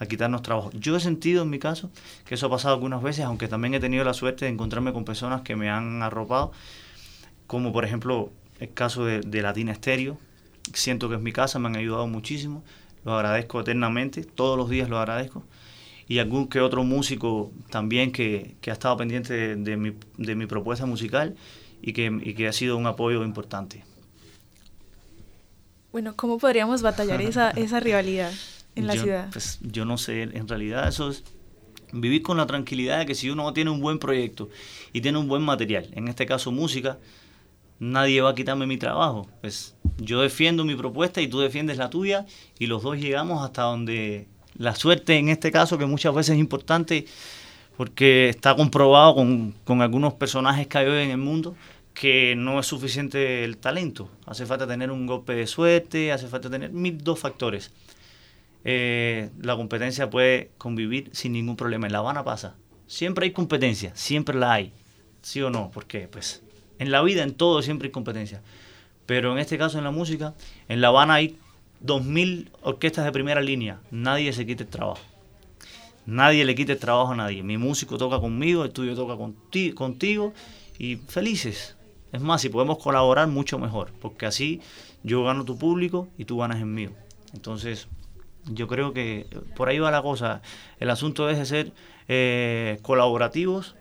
quitarnos 0.09 0.43
trabajo. 0.43 0.71
Yo 0.75 0.97
he 0.97 1.01
sentido 1.01 1.43
en 1.43 1.51
mi 1.51 1.59
caso 1.59 1.91
que 2.25 2.37
eso 2.37 2.47
ha 2.47 2.51
pasado 2.51 2.75
algunas 2.75 3.03
veces, 3.03 3.25
aunque 3.25 3.49
también 3.49 3.75
he 3.75 3.81
tenido 3.81 4.05
la 4.05 4.15
suerte 4.15 4.45
de 4.45 4.51
encontrarme 4.53 4.93
con 4.93 5.05
personas 5.05 5.43
que 5.43 5.57
me 5.57 5.69
han 5.69 6.03
arropado, 6.03 6.53
como 7.47 7.73
por 7.73 7.85
ejemplo 7.85 8.31
el 8.61 8.73
caso 8.73 9.05
de, 9.05 9.21
de 9.21 9.43
Latina 9.43 9.73
Estéreo. 9.73 10.19
Siento 10.73 11.09
que 11.09 11.17
es 11.17 11.21
mi 11.21 11.33
casa, 11.33 11.59
me 11.59 11.69
han 11.69 11.77
ayudado 11.77 12.07
muchísimo, 12.07 12.63
lo 13.05 13.15
agradezco 13.15 13.61
eternamente, 13.61 14.23
todos 14.23 14.57
los 14.57 14.71
días 14.71 14.89
lo 14.89 14.99
agradezco 14.99 15.43
y 16.09 16.19
algún 16.19 16.49
que 16.49 16.61
otro 16.61 16.83
músico 16.85 17.53
también 17.71 18.11
que, 18.11 18.57
que 18.63 18.71
ha 18.71 18.73
estado 18.73 18.97
pendiente 18.97 19.35
de, 19.35 19.57
de, 19.57 19.77
mi, 19.77 19.93
de, 20.17 20.35
mi, 20.35 20.47
propuesta 20.47 20.87
musical 20.87 21.37
y 21.83 21.93
que, 21.93 22.07
y 22.23 22.35
que, 22.35 22.49
ha 22.49 22.53
sido 22.53 22.79
un 22.79 22.87
apoyo 22.87 23.23
importante. 23.23 23.85
Bueno, 25.93 26.17
¿cómo 26.17 26.39
podríamos 26.39 26.81
batallar 26.81 27.21
esa, 27.21 27.51
esa 27.57 27.79
rivalidad 27.79 28.33
en 28.75 28.87
la 28.87 28.95
yo, 28.95 29.03
ciudad? 29.03 29.29
Pues 29.31 29.59
yo 29.61 29.85
no 29.85 29.99
sé, 29.99 30.23
en 30.23 30.49
realidad 30.49 30.89
eso 30.89 31.11
es 31.11 31.25
vivir 31.93 32.23
con 32.23 32.39
la 32.39 32.47
tranquilidad 32.47 33.01
de 33.01 33.07
que 33.07 33.15
si 33.15 33.29
uno 33.29 33.53
tiene 33.53 33.71
un 33.71 33.81
buen 33.81 33.99
proyecto 33.99 34.49
y 34.95 35.03
tiene 35.03 35.19
un 35.19 35.29
buen 35.29 35.43
material, 35.43 35.89
en 35.93 36.09
este 36.09 36.25
caso 36.25 36.51
música, 36.51 36.99
nadie 37.79 38.23
va 38.23 38.31
a 38.31 38.35
quitarme 38.35 38.67
mi 38.67 38.79
trabajo. 38.79 39.29
Pues 39.43 39.77
yo 39.99 40.23
defiendo 40.23 40.65
mi 40.65 40.75
propuesta 40.75 41.21
y 41.21 41.29
tú 41.29 41.41
defiendes 41.41 41.77
la 41.77 41.91
tuya 41.91 42.25
y 42.59 42.67
los 42.67 42.83
dos 42.83 42.97
llegamos 42.99 43.45
hasta 43.45 43.63
donde 43.63 44.27
la 44.59 44.75
suerte 44.75 45.17
en 45.17 45.29
este 45.29 45.51
caso, 45.51 45.79
que 45.79 45.87
muchas 45.87 46.15
veces 46.15 46.35
es 46.35 46.41
importante 46.41 47.07
porque 47.77 48.29
está 48.29 48.57
comprobado 48.57 49.15
con, 49.15 49.55
con 49.65 49.83
algunos 49.83 50.15
personajes 50.15 50.67
que 50.67 50.79
hay 50.79 50.87
hoy 50.87 51.03
en 51.05 51.11
el 51.11 51.19
mundo 51.19 51.55
que 51.99 52.37
no 52.37 52.61
es 52.61 52.67
suficiente 52.67 53.43
el 53.45 53.57
talento. 53.57 54.09
Hace 54.25 54.47
falta 54.47 54.69
tener 54.69 54.93
un 54.93 55.07
golpe 55.07 55.35
de 55.35 55.49
suerte, 55.49 56.13
hace 56.13 56.29
falta 56.29 56.49
tener 56.49 56.71
mil 56.71 57.03
dos 57.03 57.19
factores. 57.19 57.73
Eh, 58.65 59.31
la 59.41 59.57
competencia 59.57 60.09
puede 60.09 60.51
convivir 60.59 61.11
sin 61.13 61.33
ningún 61.33 61.57
problema. 61.57 61.87
En 61.87 61.93
La 61.93 61.99
Habana 61.99 62.23
pasa. 62.23 62.55
Siempre 62.87 63.27
hay 63.27 63.33
competencia, 63.33 63.91
siempre 63.97 64.37
la 64.37 64.53
hay. 64.53 64.73
¿Sí 65.23 65.43
o 65.43 65.51
no? 65.51 65.73
Porque 65.73 66.07
pues 66.07 66.43
en 66.79 66.93
la 66.93 67.03
vida, 67.03 67.25
en 67.25 67.35
todo, 67.35 67.63
siempre 67.63 67.87
hay 67.87 67.93
competencia. 67.93 68.43
Pero 69.05 69.33
en 69.33 69.39
este 69.39 69.59
caso, 69.59 69.79
en 69.79 69.85
la 69.85 69.91
música, 69.91 70.35
en 70.69 70.81
La 70.81 70.89
Habana 70.89 71.15
hay 71.15 71.37
2.000 71.85 72.51
orquestas 72.63 73.05
de 73.05 73.13
primera 73.13 73.41
línea. 73.41 73.81
Nadie 73.91 74.33
se 74.33 74.47
quite 74.47 74.65
el 74.65 74.69
trabajo. 74.69 75.01
Nadie 76.07 76.45
le 76.45 76.55
quite 76.55 76.73
el 76.73 76.79
trabajo 76.79 77.13
a 77.13 77.17
nadie. 77.17 77.43
Mi 77.43 77.59
músico 77.59 77.99
toca 77.99 78.19
conmigo, 78.19 78.65
el 78.65 78.71
tuyo 78.71 78.95
toca 78.95 79.17
conti 79.17 79.73
contigo 79.73 80.33
y 80.79 80.97
felices. 80.97 81.77
Es 82.13 82.21
más, 82.23 82.41
si 82.41 82.49
podemos 82.49 82.79
colaborar, 82.79 83.29
mucho 83.29 83.59
mejor, 83.59 83.93
porque 84.01 84.25
así 84.25 84.63
yo 85.03 85.23
gano 85.25 85.45
tu 85.45 85.59
público 85.59 86.09
y 86.17 86.25
tú 86.25 86.39
ganas 86.39 86.59
el 86.59 86.67
mío. 86.67 86.93
Entonces, 87.35 87.89
yo 88.47 88.67
creo 88.67 88.95
que 88.95 89.27
por 89.55 89.69
ahí 89.69 89.79
va 89.79 89.91
la 89.91 90.03
cosa. 90.03 90.41
El 90.81 90.89
asunto 90.91 91.29
es 91.29 91.39
de 91.39 91.45
ser 91.45 91.73
eh, 92.09 92.79
colaborativos 92.83 93.77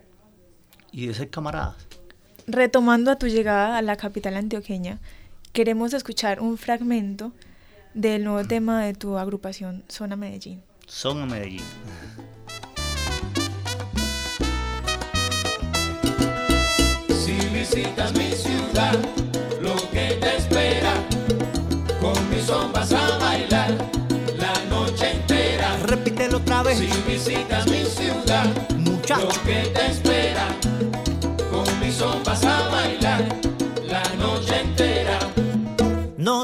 y 0.92 1.08
de 1.08 1.14
ser 1.14 1.30
camaradas. 1.30 1.88
Retomando 2.46 3.12
a 3.12 3.18
tu 3.18 3.28
llegada 3.28 3.78
a 3.78 3.82
la 3.82 3.96
capital 3.96 4.36
antioqueña, 4.36 5.00
queremos 5.54 5.94
escuchar 5.94 6.42
un 6.42 6.58
fragmento 6.58 7.32
del 7.98 8.24
nuevo 8.24 8.48
tema 8.48 8.84
de 8.84 8.94
tu 8.94 9.18
agrupación 9.18 9.84
Zona 9.90 10.16
Medellín. 10.16 10.62
Zona 10.88 11.26
Medellín. 11.26 11.64
Si 17.10 17.34
visitas 17.50 18.14
mi 18.14 18.32
ciudad, 18.32 18.94
lo 19.62 19.76
que 19.90 20.18
te 20.22 20.38
espera, 20.38 20.94
con 22.00 22.30
mi 22.30 22.40
son 22.40 22.72
vas 22.72 22.94
a 22.94 23.18
bailar 23.18 23.72
la 24.38 24.54
noche 24.70 25.12
entera. 25.12 25.76
Repítelo 25.84 26.38
otra 26.38 26.62
vez. 26.62 26.78
Si 26.78 26.88
visitas 27.12 27.66
mi 27.68 27.84
ciudad, 27.84 28.46
Muchacho. 28.78 29.22
lo 29.26 29.44
que 29.44 29.72
te 29.74 29.88
espera, 29.88 30.56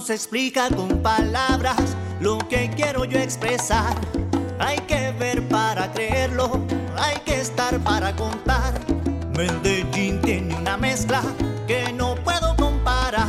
se 0.04 0.16
explica 0.16 0.70
con 0.70 1.02
palabras 1.02 1.96
lo 2.20 2.38
que 2.50 2.70
quiero 2.76 3.06
yo 3.06 3.20
expresar. 3.20 3.96
Hay 4.60 4.78
que 4.80 5.14
ver 5.14 5.48
para 5.48 5.94
creerlo, 5.94 6.60
hay 6.98 7.18
que 7.24 7.40
estar 7.40 7.80
para 7.80 8.14
contar. 8.14 8.74
Medellín 9.38 10.20
tiene 10.22 10.56
una 10.56 10.76
mezcla 10.76 11.22
que 11.68 11.94
no 11.94 12.16
puedo 12.16 12.54
comparar. 12.58 13.28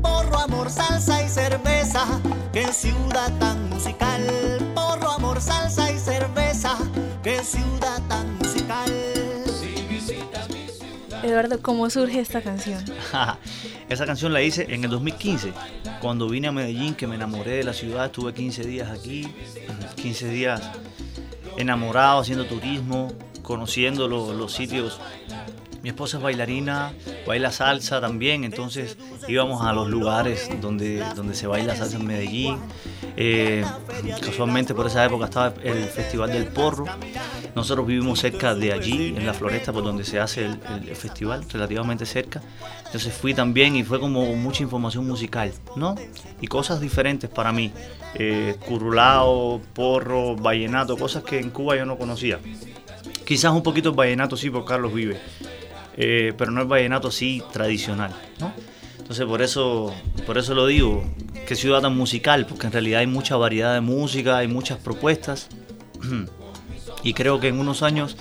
Porro, 0.00 0.38
amor, 0.38 0.70
salsa 0.70 1.22
y 1.22 1.28
cerveza, 1.28 2.06
qué 2.50 2.72
ciudad 2.72 3.30
tan 3.38 3.68
musical. 3.68 4.22
Porro, 4.74 5.10
amor, 5.10 5.38
salsa 5.38 5.92
y 5.92 5.98
cerveza, 5.98 6.78
qué 7.22 7.44
ciudad 7.44 8.00
tan 8.08 8.38
musical. 8.38 8.90
Eduardo, 11.22 11.60
¿cómo 11.60 11.90
surge 11.90 12.20
esta 12.20 12.40
canción? 12.40 12.82
Esa 13.88 14.04
canción 14.04 14.32
la 14.32 14.42
hice 14.42 14.66
en 14.68 14.82
el 14.82 14.90
2015, 14.90 15.52
cuando 16.00 16.28
vine 16.28 16.48
a 16.48 16.52
Medellín, 16.52 16.94
que 16.94 17.06
me 17.06 17.14
enamoré 17.14 17.52
de 17.52 17.64
la 17.64 17.72
ciudad, 17.72 18.06
estuve 18.06 18.34
15 18.34 18.64
días 18.64 18.90
aquí, 18.90 19.28
15 19.94 20.28
días 20.28 20.60
enamorado, 21.56 22.20
haciendo 22.20 22.46
turismo, 22.46 23.12
conociendo 23.42 24.08
lo, 24.08 24.32
los 24.32 24.52
sitios. 24.52 25.00
Mi 25.86 25.90
esposa 25.90 26.16
es 26.16 26.22
bailarina, 26.24 26.92
baila 27.28 27.52
salsa 27.52 28.00
también, 28.00 28.42
entonces 28.42 28.98
íbamos 29.28 29.64
a 29.64 29.72
los 29.72 29.88
lugares 29.88 30.50
donde, 30.60 30.98
donde 31.14 31.32
se 31.36 31.46
baila 31.46 31.76
salsa 31.76 31.96
en 31.98 32.04
Medellín. 32.08 32.58
Eh, 33.16 33.64
casualmente 34.20 34.74
por 34.74 34.88
esa 34.88 35.04
época 35.04 35.26
estaba 35.26 35.54
el 35.62 35.84
Festival 35.84 36.30
del 36.32 36.48
Porro 36.48 36.86
Nosotros 37.54 37.86
vivimos 37.86 38.18
cerca 38.18 38.56
de 38.56 38.72
allí, 38.72 39.14
en 39.16 39.24
la 39.24 39.32
floresta 39.32 39.72
por 39.72 39.84
donde 39.84 40.02
se 40.02 40.18
hace 40.18 40.46
el, 40.46 40.96
festival, 40.96 41.48
relativamente 41.48 42.04
cerca. 42.04 42.42
Entonces 42.86 43.14
fui 43.14 43.32
también 43.32 43.76
y 43.76 43.84
fue 43.84 44.00
como 44.00 44.34
mucha 44.34 44.64
información 44.64 45.06
musical, 45.06 45.52
¿no? 45.76 45.94
Y 46.40 46.48
cosas 46.48 46.80
diferentes 46.80 47.30
para 47.30 47.52
mí. 47.52 47.70
Eh, 48.14 48.56
curulao, 48.66 49.60
porro, 49.72 50.34
vallenato, 50.34 50.96
cosas 50.96 51.22
que 51.22 51.38
en 51.38 51.50
Cuba 51.50 51.76
yo 51.76 51.86
no 51.86 51.96
conocía. 51.96 52.40
Quizás 53.26 53.52
un 53.52 53.62
poquito 53.62 53.88
el 53.88 53.96
vallenato 53.96 54.36
sí 54.36 54.50
por 54.50 54.64
Carlos 54.64 54.94
Vive, 54.94 55.20
eh, 55.96 56.32
pero 56.36 56.50
no 56.50 56.60
el 56.62 56.66
vallenato 56.66 57.10
sí 57.10 57.42
tradicional, 57.52 58.12
¿no? 58.40 58.52
Entonces 58.98 59.24
por 59.26 59.40
eso, 59.42 59.94
por 60.26 60.36
eso 60.36 60.54
lo 60.54 60.66
digo, 60.66 61.04
qué 61.46 61.54
ciudad 61.54 61.80
tan 61.80 61.96
musical, 61.96 62.44
porque 62.46 62.66
en 62.66 62.72
realidad 62.72 63.00
hay 63.00 63.06
mucha 63.06 63.36
variedad 63.36 63.72
de 63.74 63.80
música, 63.80 64.38
hay 64.38 64.48
muchas 64.48 64.78
propuestas. 64.78 65.48
Y 67.02 67.14
creo 67.14 67.38
que 67.38 67.48
en 67.48 67.60
unos 67.60 67.82
años, 67.84 68.16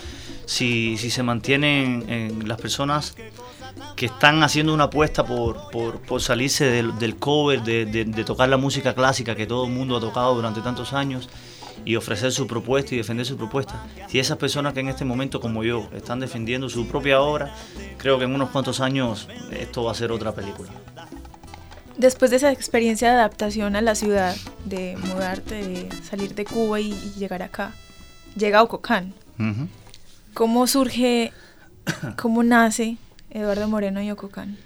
si, 0.45 0.97
si 0.97 1.09
se 1.09 1.23
mantienen 1.23 2.05
en 2.07 2.47
las 2.47 2.61
personas 2.61 3.15
que 3.95 4.05
están 4.05 4.43
haciendo 4.43 4.73
una 4.75 4.83
apuesta 4.85 5.25
por, 5.25 5.71
por, 5.71 5.99
por 6.01 6.21
salirse 6.21 6.65
del, 6.65 7.15
cover, 7.15 7.63
de, 7.63 7.85
de- 7.85 8.05
de 8.05 8.23
tocar 8.23 8.47
la 8.49 8.57
música 8.57 8.93
clásica 8.93 9.35
que 9.35 9.47
todo 9.47 9.65
el 9.65 9.71
mundo 9.71 9.97
ha 9.97 9.99
tocado 9.99 10.35
durante 10.35 10.61
tantos 10.61 10.93
años 10.93 11.29
y 11.83 11.95
ofrecer 11.95 12.31
su 12.31 12.47
propuesta 12.47 12.95
y 12.95 12.97
defender 12.97 13.25
su 13.25 13.37
propuesta. 13.37 13.85
Si 14.07 14.19
esas 14.19 14.37
personas 14.37 14.73
que 14.73 14.79
en 14.79 14.89
este 14.89 15.05
momento, 15.05 15.39
como 15.39 15.63
yo, 15.63 15.89
están 15.95 16.19
defendiendo 16.19 16.69
su 16.69 16.87
propia 16.87 17.21
obra, 17.21 17.53
creo 17.97 18.17
que 18.17 18.25
en 18.25 18.33
unos 18.33 18.49
cuantos 18.49 18.79
años 18.79 19.27
esto 19.51 19.83
va 19.83 19.91
a 19.91 19.95
ser 19.95 20.11
otra 20.11 20.33
película. 20.33 20.69
Después 21.97 22.31
de 22.31 22.37
esa 22.37 22.51
experiencia 22.51 23.09
de 23.09 23.15
adaptación 23.15 23.75
a 23.75 23.81
la 23.81 23.95
ciudad, 23.95 24.35
de 24.65 24.97
mudarte, 24.97 25.55
de 25.55 25.89
salir 26.03 26.35
de 26.35 26.45
Cuba 26.45 26.79
y, 26.79 26.91
y 26.91 27.19
llegar 27.19 27.41
acá, 27.41 27.73
llega 28.35 28.61
Ococán. 28.61 29.13
Ujú. 29.39 29.67
¿Cómo 30.33 30.67
surge, 30.67 31.31
cómo 32.17 32.43
nace 32.43 32.97
Eduardo 33.29 33.67
Moreno 33.69 34.01
y 34.01 34.11
Ococán? 34.11 34.57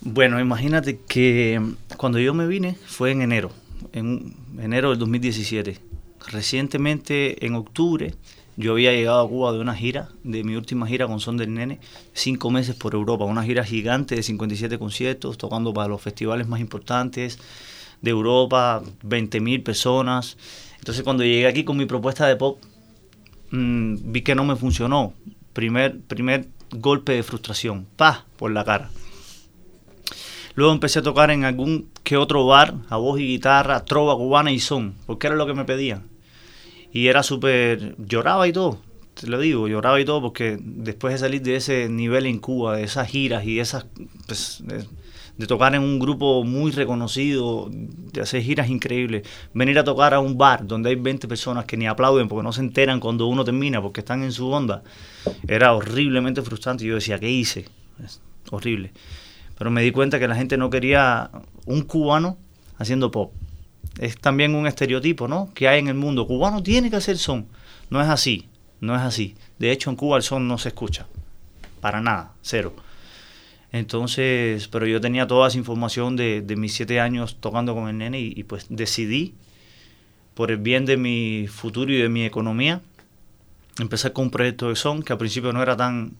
Bueno, 0.00 0.40
imagínate 0.40 0.98
que 0.98 1.60
cuando 1.96 2.18
yo 2.18 2.34
me 2.34 2.46
vine 2.46 2.76
fue 2.86 3.12
en 3.12 3.22
enero, 3.22 3.52
en 3.92 4.34
enero 4.58 4.90
del 4.90 4.98
2017. 4.98 5.91
Recientemente, 6.30 7.44
en 7.46 7.54
octubre, 7.54 8.14
yo 8.56 8.72
había 8.72 8.92
llegado 8.92 9.20
a 9.20 9.28
Cuba 9.28 9.52
de 9.52 9.60
una 9.60 9.74
gira, 9.74 10.08
de 10.24 10.44
mi 10.44 10.56
última 10.56 10.86
gira 10.86 11.06
con 11.06 11.20
Son 11.20 11.36
del 11.36 11.54
Nene, 11.54 11.80
cinco 12.12 12.50
meses 12.50 12.74
por 12.74 12.94
Europa, 12.94 13.24
una 13.24 13.44
gira 13.44 13.64
gigante 13.64 14.14
de 14.14 14.22
57 14.22 14.78
conciertos, 14.78 15.38
tocando 15.38 15.72
para 15.72 15.88
los 15.88 16.02
festivales 16.02 16.46
más 16.46 16.60
importantes 16.60 17.38
de 18.02 18.10
Europa, 18.10 18.82
20.000 19.04 19.62
personas. 19.62 20.36
Entonces 20.78 21.02
cuando 21.02 21.24
llegué 21.24 21.46
aquí 21.46 21.64
con 21.64 21.76
mi 21.76 21.86
propuesta 21.86 22.26
de 22.26 22.36
pop, 22.36 22.58
mm, 23.50 24.12
vi 24.12 24.20
que 24.22 24.34
no 24.34 24.44
me 24.44 24.56
funcionó. 24.56 25.14
Primer, 25.54 26.00
primer 26.00 26.48
golpe 26.70 27.12
de 27.12 27.22
frustración, 27.22 27.86
pa, 27.96 28.26
por 28.36 28.50
la 28.50 28.64
cara. 28.64 28.90
Luego 30.54 30.72
empecé 30.72 30.98
a 30.98 31.02
tocar 31.02 31.30
en 31.30 31.44
algún 31.44 31.88
que 32.02 32.18
otro 32.18 32.44
bar, 32.44 32.74
a 32.90 32.96
voz 32.96 33.18
y 33.18 33.26
guitarra, 33.26 33.84
trova 33.84 34.14
cubana 34.16 34.52
y 34.52 34.60
son, 34.60 34.94
porque 35.06 35.28
era 35.28 35.36
lo 35.36 35.46
que 35.46 35.54
me 35.54 35.64
pedían. 35.64 36.11
Y 36.92 37.08
era 37.08 37.22
súper... 37.22 37.96
lloraba 37.98 38.46
y 38.46 38.52
todo, 38.52 38.78
te 39.14 39.26
lo 39.26 39.38
digo, 39.38 39.68
lloraba 39.68 40.00
y 40.00 40.04
todo, 40.04 40.20
porque 40.20 40.58
después 40.60 41.14
de 41.14 41.18
salir 41.18 41.42
de 41.42 41.56
ese 41.56 41.88
nivel 41.88 42.26
en 42.26 42.38
Cuba, 42.38 42.76
de 42.76 42.84
esas 42.84 43.08
giras 43.08 43.44
y 43.44 43.60
esas... 43.60 43.86
pues, 44.26 44.62
de, 44.64 44.84
de 45.38 45.46
tocar 45.46 45.74
en 45.74 45.82
un 45.82 45.98
grupo 45.98 46.44
muy 46.44 46.72
reconocido, 46.72 47.68
de 47.70 48.20
hacer 48.20 48.42
giras 48.42 48.68
increíbles, 48.68 49.26
venir 49.54 49.78
a 49.78 49.84
tocar 49.84 50.12
a 50.12 50.20
un 50.20 50.36
bar 50.36 50.66
donde 50.66 50.90
hay 50.90 50.96
20 50.96 51.26
personas 51.26 51.64
que 51.64 51.78
ni 51.78 51.86
aplauden 51.86 52.28
porque 52.28 52.42
no 52.42 52.52
se 52.52 52.60
enteran 52.60 53.00
cuando 53.00 53.26
uno 53.26 53.42
termina, 53.42 53.80
porque 53.80 54.00
están 54.00 54.22
en 54.22 54.32
su 54.32 54.50
onda, 54.50 54.82
era 55.48 55.72
horriblemente 55.72 56.42
frustrante. 56.42 56.84
Yo 56.84 56.96
decía, 56.96 57.18
¿qué 57.18 57.30
hice? 57.30 57.64
Es 58.04 58.20
horrible 58.50 58.92
pero 59.62 59.70
me 59.70 59.82
di 59.82 59.92
cuenta 59.92 60.18
que 60.18 60.26
la 60.26 60.34
gente 60.34 60.56
no 60.56 60.70
quería 60.70 61.30
un 61.66 61.82
cubano 61.82 62.36
haciendo 62.78 63.12
pop. 63.12 63.32
Es 63.98 64.18
también 64.18 64.54
un 64.54 64.66
estereotipo, 64.66 65.28
¿no? 65.28 65.50
Que 65.54 65.68
hay 65.68 65.80
en 65.80 65.88
el 65.88 65.94
mundo. 65.94 66.26
Cubano 66.26 66.62
tiene 66.62 66.90
que 66.90 66.96
hacer 66.96 67.18
son. 67.18 67.46
No 67.90 68.00
es 68.00 68.08
así, 68.08 68.48
no 68.80 68.94
es 68.94 69.02
así. 69.02 69.34
De 69.58 69.70
hecho, 69.70 69.90
en 69.90 69.96
Cuba 69.96 70.16
el 70.16 70.22
son 70.22 70.48
no 70.48 70.58
se 70.58 70.68
escucha. 70.68 71.06
Para 71.80 72.00
nada, 72.00 72.32
cero. 72.42 72.74
Entonces, 73.70 74.68
pero 74.68 74.86
yo 74.86 75.00
tenía 75.00 75.26
toda 75.26 75.48
esa 75.48 75.58
información 75.58 76.16
de, 76.16 76.44
mis 76.56 76.74
siete 76.74 77.00
años 77.00 77.38
tocando 77.40 77.74
con 77.74 77.88
el 77.88 77.98
nene 77.98 78.20
y, 78.20 78.32
y 78.36 78.44
pues 78.44 78.66
decidí, 78.68 79.34
por 80.34 80.50
el 80.50 80.58
bien 80.58 80.84
de 80.84 80.96
mi 80.96 81.46
futuro 81.48 81.92
y 81.92 81.96
de 81.96 82.08
mi 82.08 82.24
economía, 82.24 82.82
empezar 83.78 84.12
con 84.12 84.26
un 84.26 84.30
proyecto 84.30 84.68
de 84.68 84.76
son 84.76 85.02
que 85.02 85.12
al 85.12 85.18
principio 85.18 85.52
no 85.52 85.62
era 85.62 85.76
tan 85.76 86.16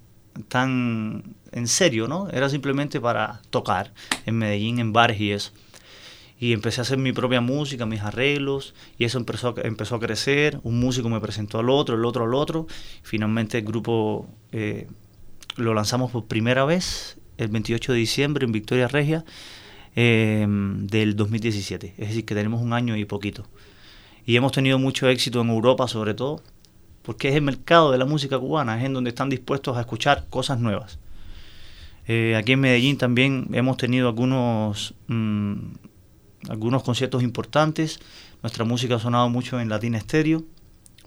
tan 0.48 1.22
en 1.52 1.68
serio, 1.68 2.08
¿no? 2.08 2.28
Era 2.30 2.48
simplemente 2.48 3.00
para 3.00 3.40
tocar 3.50 3.92
en 4.24 4.38
Medellín, 4.38 4.78
en 4.78 4.92
bares 4.92 5.20
y 5.20 5.32
eso. 5.32 5.52
Y 6.42 6.52
empecé 6.52 6.80
a 6.80 6.82
hacer 6.82 6.99
mi 6.99 7.12
propia 7.12 7.40
música, 7.40 7.87
mis 7.87 8.00
arreglos, 8.00 8.75
y 8.99 9.04
eso 9.04 9.16
empezó, 9.16 9.54
empezó 9.62 9.94
a 9.94 10.00
crecer. 10.00 10.58
Un 10.64 10.80
músico 10.80 11.08
me 11.08 11.20
presentó 11.20 11.61
al 11.61 11.70
otro, 11.70 11.94
el 11.94 12.04
otro 12.04 12.25
al 12.25 12.34
otro. 12.34 12.66
Finalmente 13.04 13.58
el 13.58 13.64
grupo 13.64 14.26
eh, 14.50 14.88
lo 15.54 15.72
lanzamos 15.72 16.11
por 16.11 16.26
primera 16.26 16.64
vez 16.64 17.16
el 17.38 17.46
28 17.46 17.92
de 17.92 17.99
diciembre 18.00 18.44
en 18.44 18.50
Victoria 18.50 18.88
Regia 18.88 19.25
eh, 19.94 20.44
del 20.49 21.14
2017. 21.14 21.94
Es 21.96 22.08
decir, 22.08 22.25
que 22.25 22.34
tenemos 22.34 22.61
un 22.61 22.72
año 22.72 22.96
y 22.96 23.04
poquito. 23.04 23.46
Y 24.26 24.34
hemos 24.34 24.50
tenido 24.50 24.80
mucho 24.80 25.08
éxito 25.08 25.42
en 25.42 25.49
Europa 25.49 25.87
sobre 25.87 26.12
todo, 26.12 26.42
porque 27.02 27.28
es 27.28 27.37
el 27.37 27.42
mercado 27.42 27.92
de 27.92 27.99
la 27.99 28.04
música 28.04 28.37
cubana, 28.37 28.80
es 28.80 28.84
en 28.84 28.94
donde 28.94 29.11
están 29.11 29.28
dispuestos 29.28 29.76
a 29.76 29.80
escuchar 29.82 30.26
cosas 30.28 30.58
nuevas. 30.58 30.99
Eh, 32.08 32.34
aquí 32.34 32.50
en 32.50 32.61
Medellín 32.61 32.99
también 32.99 33.46
hemos 33.52 33.76
tenido 33.76 34.08
algunos, 34.08 34.94
mm, 35.06 35.54
algunos 36.49 36.82
conciertos 36.82 37.22
importantes. 37.22 38.00
Nuestra 38.42 38.64
música 38.64 38.96
ha 38.96 38.99
sonado 38.99 39.28
mucho 39.28 39.61
en 39.61 39.68
Latina 39.68 39.99
Estéreo, 39.99 40.42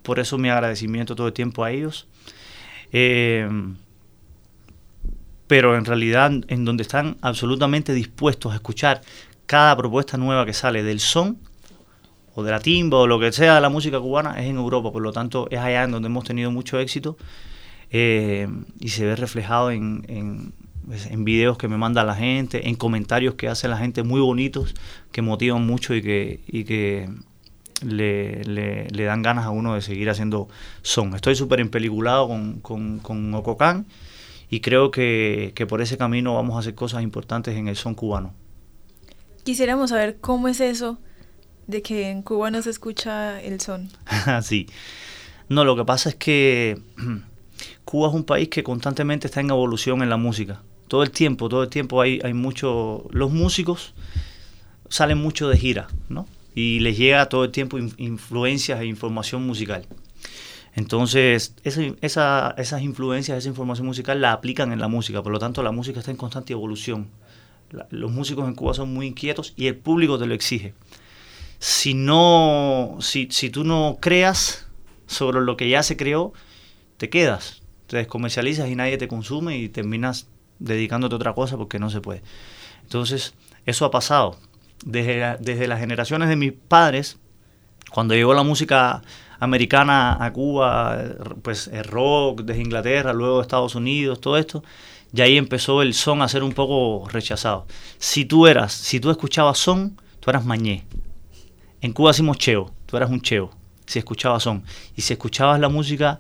por 0.04 0.20
eso 0.20 0.38
mi 0.38 0.50
agradecimiento 0.50 1.16
todo 1.16 1.28
el 1.28 1.34
tiempo 1.34 1.64
a 1.64 1.72
ellos. 1.72 2.08
Eh, 2.92 3.50
pero 5.48 5.76
en 5.76 5.86
realidad 5.86 6.32
en 6.48 6.66
donde 6.66 6.84
están 6.84 7.18
absolutamente 7.22 7.94
dispuestos 7.94 8.52
a 8.52 8.56
escuchar 8.56 9.02
cada 9.46 9.76
propuesta 9.78 10.18
nueva 10.18 10.46
que 10.46 10.54
sale 10.54 10.84
del 10.84 11.00
son 11.00 11.38
o 12.34 12.44
de 12.44 12.52
la 12.52 12.60
timba 12.60 13.00
o 13.00 13.08
lo 13.08 13.20
que 13.20 13.32
sea 13.32 13.56
de 13.56 13.62
la 13.62 13.70
música 13.70 14.00
cubana 14.00 14.40
es 14.40 14.50
en 14.50 14.58
Europa, 14.58 14.92
por 14.92 15.02
lo 15.02 15.12
tanto 15.12 15.48
es 15.52 15.60
allá 15.60 15.84
en 15.84 15.92
donde 15.92 16.08
hemos 16.08 16.24
tenido 16.24 16.52
mucho 16.52 16.80
éxito 16.80 17.18
eh, 17.92 18.48
y 18.80 18.90
se 18.90 19.06
ve 19.06 19.16
reflejado 19.16 19.72
en, 19.72 20.54
en 21.10 21.26
videos 21.26 21.58
que 21.58 21.68
me 21.68 21.78
manda 21.78 22.04
la 22.04 22.16
gente, 22.16 22.68
en 22.70 22.76
comentarios 22.76 23.36
que 23.36 23.48
hace 23.48 23.68
la 23.68 23.78
gente 23.78 24.04
muy 24.04 24.22
bonitos, 24.22 24.74
que 25.12 25.22
motivan 25.22 25.66
mucho 25.66 25.96
y 25.96 26.02
que, 26.02 26.42
y 26.48 26.64
que 26.66 27.10
le, 27.86 28.44
le- 28.46 28.88
le 28.90 29.04
dan 29.04 29.22
ganas 29.22 29.46
a 29.46 29.50
uno 29.50 29.74
de 29.76 29.82
seguir 29.82 30.10
haciendo 30.10 30.48
son. 30.82 31.16
Estoy 31.16 31.36
súper 31.36 31.60
empeliculado 31.60 32.28
con, 32.28 32.60
con, 32.62 33.00
con 33.00 33.34
Ococán 33.34 33.86
y 34.50 34.60
creo 34.62 34.92
que, 34.92 35.52
que 35.56 35.66
por 35.66 35.82
ese 35.82 35.98
camino 35.98 36.36
vamos 36.36 36.56
a 36.56 36.60
hacer 36.60 36.76
cosas 36.76 37.04
importantes 37.04 37.56
en 37.56 37.68
el 37.68 37.76
son 37.76 37.96
cubano. 37.96 38.34
Quisiéramos 39.44 39.92
saber 39.92 40.18
cómo 40.22 40.48
es 40.48 40.60
eso 40.60 40.98
de 41.68 41.82
que 41.82 42.10
en 42.10 42.22
Cuba 42.22 42.52
no 42.52 42.62
se 42.62 42.70
escucha 42.70 43.42
el 43.42 43.60
son. 43.60 43.90
sí. 44.42 44.68
No, 45.50 45.64
lo 45.64 45.76
que 45.76 45.86
pasa 45.86 46.10
es 46.10 46.16
que 46.16 46.80
Cuba 47.86 48.10
es 48.10 48.14
un 48.16 48.24
país 48.24 48.50
que 48.50 48.64
constantemente 48.64 49.28
está 49.28 49.42
en 49.42 49.50
evolución 49.50 50.02
en 50.02 50.10
la 50.10 50.18
música. 50.18 50.62
Todo 50.88 51.04
el 51.04 51.12
tiempo, 51.12 51.50
todo 51.50 51.64
el 51.64 51.70
tiempo 51.70 52.02
hay, 52.02 52.20
hay 52.24 52.34
mucho... 52.34 53.06
Los 53.12 53.32
músicos 53.32 53.94
salen 54.90 55.18
mucho 55.18 55.50
de 55.50 55.58
gira, 55.58 55.88
¿no? 56.10 56.28
Y 56.54 56.80
les 56.80 56.98
llega 56.98 57.28
todo 57.28 57.44
el 57.44 57.52
tiempo 57.52 57.78
in- 57.78 57.94
influencias 57.98 58.80
e 58.80 58.86
información 58.86 59.46
musical. 59.46 59.86
Entonces, 60.76 61.56
esa, 61.64 61.82
esa- 62.02 62.56
esas 62.58 62.82
influencias, 62.82 63.38
esa 63.38 63.50
información 63.50 63.88
musical 63.88 64.22
la 64.22 64.32
aplican 64.34 64.72
en 64.72 64.80
la 64.80 64.88
música. 64.88 65.24
Por 65.24 65.32
lo 65.32 65.40
tanto, 65.40 65.64
la 65.64 65.72
música 65.72 66.00
está 66.00 66.12
en 66.12 66.18
constante 66.18 66.54
evolución. 66.54 67.08
Los 67.90 68.12
músicos 68.12 68.48
en 68.48 68.56
Cuba 68.56 68.74
son 68.74 68.94
muy 68.94 69.08
inquietos 69.08 69.54
y 69.58 69.68
el 69.68 69.76
público 69.76 70.20
te 70.20 70.28
lo 70.28 70.34
exige 70.34 70.74
si 71.58 71.94
no, 71.94 72.98
si, 73.00 73.28
si 73.32 73.50
tú 73.50 73.64
no 73.64 73.98
creas 74.00 74.68
sobre 75.08 75.42
lo 75.42 75.58
que 75.58 75.68
ya 75.70 75.82
se 75.84 75.98
creó, 75.98 76.32
te 76.98 77.10
quedas, 77.10 77.64
te 77.88 77.98
descomercializas 77.98 78.70
y 78.70 78.76
nadie 78.76 78.98
te 78.98 79.08
consume 79.08 79.58
y 79.58 79.70
terminas 79.70 80.28
dedicándote 80.60 81.16
a 81.16 81.18
otra 81.18 81.34
cosa 81.34 81.58
porque 81.58 81.80
no 81.80 81.90
se 81.90 82.02
puede. 82.02 82.22
Entonces, 82.84 83.34
eso 83.66 83.86
ha 83.86 83.92
pasado. 83.92 84.38
Desde, 84.86 85.38
desde 85.40 85.68
las 85.68 85.80
generaciones 85.80 86.30
de 86.30 86.36
mis 86.36 86.54
padres, 86.54 87.18
cuando 87.92 88.14
llegó 88.14 88.34
la 88.34 88.44
música 88.44 89.02
americana 89.40 90.24
a 90.24 90.32
Cuba, 90.34 90.98
eh, 91.00 91.16
pues 91.42 91.68
el 91.68 91.84
rock 91.84 92.42
desde 92.42 92.62
Inglaterra, 92.62 93.14
luego 93.14 93.42
Estados 93.42 93.76
Unidos, 93.76 94.22
todo 94.22 94.38
esto, 94.38 94.64
y 95.14 95.22
ahí 95.22 95.38
empezó 95.38 95.82
el 95.82 95.94
son 95.94 96.22
a 96.22 96.28
ser 96.28 96.44
un 96.44 96.54
poco 96.54 97.08
rechazado. 97.10 97.66
Si 97.98 98.26
tú 98.26 98.48
eras, 98.48 98.74
si 98.74 99.00
tú 99.00 99.10
escuchabas 99.10 99.58
son, 99.58 100.00
tú 100.20 100.30
eras 100.30 100.46
mañé. 100.46 100.86
En 101.82 101.94
Cuba 101.94 102.12
decimos 102.12 102.38
cheo, 102.38 102.72
tú 102.86 102.98
eras 102.98 103.10
un 103.10 103.22
cheo, 103.22 103.52
si 103.86 104.00
escuchabas 104.00 104.44
son. 104.44 104.64
Y 104.96 105.02
si 105.02 105.14
escuchabas 105.14 105.60
la 105.60 105.70
música 105.70 106.20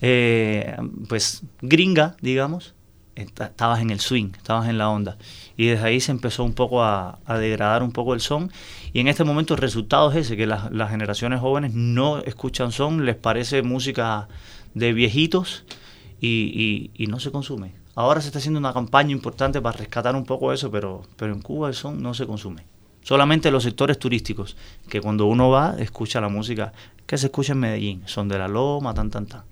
eh, 0.00 0.76
pues 1.08 1.42
gringa, 1.62 2.16
digamos, 2.20 2.74
estabas 3.16 3.80
en 3.80 3.90
el 3.90 3.98
swing, 4.00 4.30
estabas 4.36 4.68
en 4.68 4.78
la 4.78 4.88
onda. 4.90 5.16
Y 5.56 5.66
desde 5.66 5.86
ahí 5.86 6.00
se 6.00 6.12
empezó 6.12 6.44
un 6.44 6.52
poco 6.52 6.84
a, 6.84 7.18
degradar 7.40 7.82
un 7.82 7.90
poco 7.92 8.14
el 8.14 8.20
son. 8.20 8.52
Y 8.92 9.00
en 9.00 9.08
este 9.08 9.24
momento 9.24 9.54
el 9.54 9.60
resultado 9.60 10.10
es 10.12 10.16
ese, 10.18 10.36
que 10.36 10.46
las, 10.46 10.70
las 10.70 10.90
generaciones 10.90 11.40
jóvenes 11.40 11.72
no 11.74 12.18
escuchan 12.18 12.72
son, 12.72 13.04
les 13.06 13.16
parece 13.16 13.62
música 13.62 14.28
de 14.74 14.92
viejitos 14.92 15.64
y, 16.20 16.90
y- 16.94 17.04
y 17.04 17.06
no 17.06 17.18
se 17.18 17.30
consume. 17.30 17.72
Ahora 17.94 18.20
se 18.20 18.26
está 18.28 18.38
haciendo 18.38 18.60
una 18.60 18.74
campaña 18.74 19.12
importante 19.12 19.60
para 19.62 19.78
rescatar 19.78 20.14
un 20.14 20.24
poco 20.26 20.52
eso, 20.52 20.70
pero, 20.70 21.02
pero 21.16 21.32
en 21.32 21.40
Cuba 21.40 21.68
el 21.68 21.74
son 21.74 22.02
no 22.02 22.12
se 22.12 22.26
consume. 22.26 22.64
Solamente 23.02 23.50
los 23.50 23.62
sectores 23.62 23.98
turísticos, 23.98 24.56
que 24.88 25.00
cuando 25.00 25.26
uno 25.26 25.48
va 25.48 25.76
escucha 25.78 26.20
la 26.20 26.28
música 26.28 26.72
que 27.06 27.16
se 27.16 27.26
escucha 27.26 27.52
en 27.52 27.60
Medellín, 27.60 28.02
son 28.04 28.28
de 28.28 28.36
la 28.38 28.48
loma, 28.48 28.92
tan, 28.92 29.10
tan, 29.10 29.26
tan. 29.26 29.42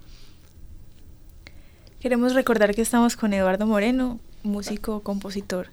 Queremos 2.04 2.34
recordar 2.34 2.74
que 2.74 2.82
estamos 2.82 3.16
con 3.16 3.32
Eduardo 3.32 3.66
Moreno, 3.66 4.20
músico, 4.42 5.00
compositor 5.00 5.68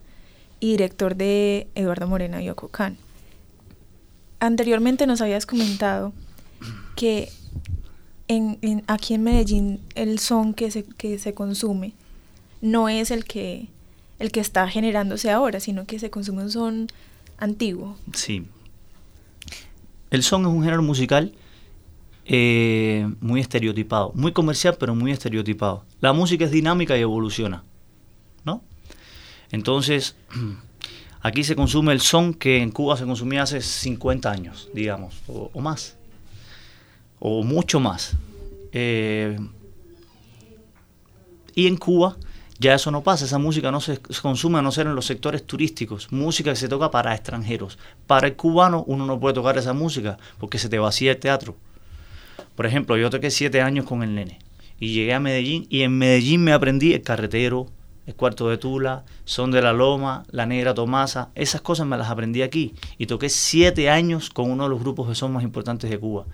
y 0.62 0.72
director 0.72 1.18
de 1.18 1.68
Eduardo 1.76 2.08
Moreno 2.08 2.40
y 2.40 2.50
Kan. 2.72 2.96
Anteriormente 4.40 5.06
nos 5.08 5.20
habías 5.20 5.46
comentado 5.46 6.14
que 6.96 7.28
en- 8.30 8.82
aquí 8.88 9.16
en 9.16 9.24
Medellín 9.24 9.82
el 9.96 10.20
son 10.20 10.54
que 10.54 10.72
se, 10.72 10.84
que 10.84 11.20
se 11.20 11.34
consume 11.34 11.92
no 12.62 12.88
es 12.88 13.12
el 13.12 13.26
que, 13.26 13.68
el 14.18 14.32
que 14.32 14.40
está 14.40 14.70
generándose 14.70 15.32
ahora, 15.32 15.60
sino 15.60 15.84
que 15.86 16.00
se 16.00 16.10
consume 16.12 16.44
un 16.44 16.52
son 16.52 16.88
antiguo. 17.40 17.98
Sí. 18.14 18.46
El 20.12 20.24
son 20.24 20.44
es 20.44 20.48
un 20.48 20.64
género 20.64 20.82
musical 20.82 21.34
eh, 22.34 23.14
muy 23.20 23.42
estereotipado, 23.42 24.14
muy 24.16 24.32
comercial, 24.32 24.78
pero 24.80 24.96
muy 24.96 25.12
estereotipado. 25.12 25.84
La 26.00 26.14
música 26.14 26.46
es 26.46 26.52
dinámica 26.52 26.98
y 26.98 27.02
evoluciona, 27.02 27.66
¿no? 28.46 28.64
Entonces, 29.52 30.16
aquí 31.22 31.44
se 31.44 31.58
consume 31.58 31.92
el 31.92 32.00
son 32.00 32.34
que 32.34 32.62
en 32.62 32.72
Cuba 32.72 32.96
se 32.96 33.04
consumía 33.04 33.44
hace 33.44 33.60
50 33.60 34.32
años, 34.32 34.70
digamos, 34.74 35.22
o, 35.28 35.60
más, 35.60 35.98
o 37.20 37.44
mucho 37.44 37.82
más. 37.82 38.16
Eh, 38.72 39.38
y 41.54 41.68
en 41.68 41.76
Cuba 41.76 42.16
ya 42.60 42.76
eso 42.76 42.92
no 42.92 43.04
pasa, 43.04 43.26
esa 43.26 43.40
música 43.40 43.72
no 43.72 43.82
se, 43.82 44.00
se 44.10 44.22
consume 44.22 44.60
a 44.60 44.62
no 44.62 44.72
ser 44.72 44.88
en 44.88 44.96
los 44.96 45.06
sectores 45.06 45.46
turísticos, 45.46 46.10
música 46.14 46.52
que 46.52 46.56
se 46.56 46.70
toca 46.70 46.92
para 46.92 47.14
extranjeros. 47.14 47.78
Para 48.08 48.28
el 48.28 48.38
cubano 48.38 48.86
uno 48.88 49.06
no 49.06 49.20
puede 49.20 49.34
tocar 49.34 49.58
esa 49.58 49.74
música 49.74 50.18
porque 50.40 50.60
se 50.60 50.70
te 50.70 50.80
vacía 50.80 51.12
el 51.12 51.18
teatro. 51.18 51.58
Por 52.62 52.68
ejemplo, 52.68 52.96
yo 52.96 53.10
toqué 53.10 53.32
siete 53.32 53.60
años 53.60 53.86
con 53.86 54.04
el 54.04 54.14
nene 54.14 54.38
y 54.80 54.94
llegué 54.94 55.16
a 55.16 55.20
Medellín 55.20 55.66
y 55.72 55.82
en 55.82 55.98
Medellín 55.98 56.44
me 56.44 56.54
aprendí 56.54 56.94
el 56.94 57.02
carretero, 57.02 57.66
el 58.06 58.14
cuarto 58.14 58.50
de 58.50 58.60
Tula, 58.60 59.04
Son 59.26 59.50
de 59.50 59.64
la 59.64 59.74
Loma, 59.74 60.26
La 60.30 60.46
Negra 60.46 60.76
Tomasa, 60.76 61.32
esas 61.34 61.62
cosas 61.62 61.88
me 61.88 61.98
las 61.98 62.12
aprendí 62.12 62.44
aquí 62.44 62.76
y 63.00 63.08
toqué 63.08 63.30
siete 63.30 63.90
años 63.90 64.30
con 64.30 64.52
uno 64.52 64.66
de 64.66 64.70
los 64.70 64.80
grupos 64.80 65.10
de 65.10 65.16
son 65.16 65.34
más 65.34 65.42
importantes 65.42 65.90
de 65.90 65.98
Cuba. 65.98 66.28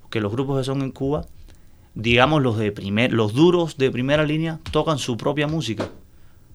Porque 0.00 0.22
los 0.22 0.32
grupos 0.32 0.56
de 0.56 0.64
son 0.64 0.80
en 0.80 0.90
Cuba 0.90 1.26
digamos 1.94 2.40
los 2.42 2.56
de 2.56 2.72
primer, 2.72 3.12
los 3.12 3.34
duros 3.34 3.76
de 3.76 3.90
primera 3.90 4.24
línea 4.24 4.60
tocan 4.70 4.96
su 4.96 5.18
propia 5.18 5.48
música. 5.48 5.90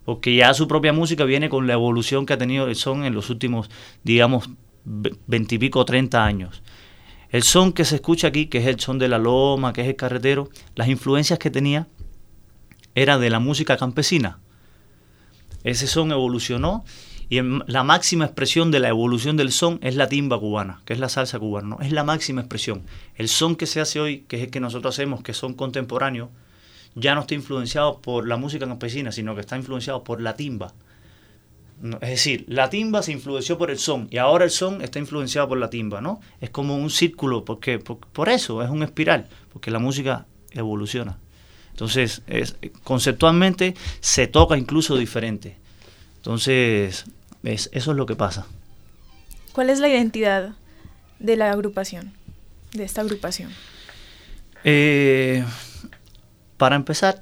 Porque 0.06 0.36
ya 0.36 0.56
su 0.56 0.68
propia 0.68 0.92
música 0.92 1.24
viene 1.24 1.50
con 1.50 1.68
la 1.68 1.74
evolución 1.74 2.26
que 2.26 2.34
ha 2.34 2.40
tenido 2.40 2.68
el 2.68 2.76
son 2.76 3.06
en 3.06 3.14
los 3.14 3.30
últimos, 3.30 3.70
digamos, 4.04 4.50
ve- 4.86 5.16
veintipico, 5.28 5.86
treinta 5.86 6.26
años. 6.26 6.64
El 7.30 7.44
son 7.44 7.74
que 7.74 7.86
se 7.86 7.96
escucha 7.96 8.28
aquí, 8.28 8.48
que 8.48 8.58
es 8.58 8.66
el 8.66 8.80
son 8.80 8.98
de 8.98 9.08
la 9.08 9.20
loma, 9.20 9.74
que 9.74 9.82
es 9.82 9.88
el 9.88 9.96
carretero, 9.96 10.50
las 10.76 10.88
influencias 10.88 11.38
que 11.38 11.52
tenía 11.52 11.88
era 12.96 13.20
de 13.20 13.30
la 13.30 13.40
música 13.40 13.78
campesina. 13.78 14.40
Ese 15.64 15.88
son 15.88 16.12
evolucionó 16.12 16.84
y 17.30 17.40
la 17.68 17.84
máxima 17.84 18.26
expresión 18.26 18.72
de 18.72 18.80
la 18.80 18.90
evolución 18.90 19.38
del 19.38 19.52
son 19.52 19.78
es 19.84 19.96
la 19.96 20.10
timba 20.10 20.40
cubana, 20.40 20.82
que 20.86 20.94
es 20.94 21.00
la 21.00 21.10
salsa 21.10 21.38
cubana, 21.38 21.68
¿no? 21.68 21.80
es 21.80 21.92
la 21.92 22.04
máxima 22.04 22.42
expresión. 22.42 22.82
El 23.16 23.28
son 23.28 23.56
que 23.56 23.68
se 23.68 23.80
hace 23.80 24.00
hoy, 24.00 24.22
que 24.28 24.38
es 24.38 24.44
el 24.44 24.50
que 24.50 24.60
nosotros 24.60 24.96
hacemos, 24.96 25.22
que 25.22 25.34
son 25.34 25.54
contemporáneos, 25.54 26.30
ya 26.96 27.14
no 27.14 27.22
está 27.22 27.36
influenciado 27.36 28.02
por 28.02 28.28
la 28.28 28.38
música 28.38 28.68
campesina, 28.68 29.12
sino 29.12 29.36
que 29.36 29.42
está 29.42 29.56
influenciado 29.56 30.04
por 30.04 30.22
la 30.22 30.36
timba. 30.36 30.74
Es 32.02 32.10
decir, 32.10 32.46
la 32.48 32.70
timba 32.70 33.02
se 33.02 33.12
influenció 33.14 33.58
por 33.58 33.72
el 33.72 33.80
son 33.80 34.08
y 34.12 34.18
ahora 34.18 34.44
el 34.46 34.52
son 34.52 34.82
está 34.82 35.00
influenciado 35.00 35.48
por 35.48 35.58
la 35.58 35.70
timba, 35.70 36.02
¿no? 36.02 36.20
Es 36.42 36.50
como 36.50 36.76
un 36.76 36.90
círculo, 36.90 37.46
porque 37.46 37.80
por, 37.80 37.98
por 38.00 38.28
eso 38.30 38.62
es 38.62 38.70
un 38.70 38.84
espiral, 38.84 39.28
porque 39.54 39.72
la 39.72 39.80
música 39.80 40.26
evoluciona. 40.52 41.18
Entonces, 41.72 42.22
es, 42.28 42.58
conceptualmente 42.84 43.76
se 44.02 44.28
toca 44.28 44.58
incluso 44.58 44.98
diferente. 44.98 45.56
Entonces, 46.18 47.06
es- 47.44 47.70
eso 47.72 47.92
es 47.92 47.98
lo 47.98 48.06
que 48.06 48.16
pasa. 48.18 48.46
¿Cuál 49.54 49.70
es 49.70 49.80
la 49.80 49.88
identidad 49.88 50.56
de 51.20 51.36
la 51.38 51.52
agrupación, 51.52 52.12
de 52.74 52.84
esta 52.84 53.00
agrupación? 53.02 53.52
Eh, 54.66 55.46
para 56.58 56.76
empezar, 56.76 57.20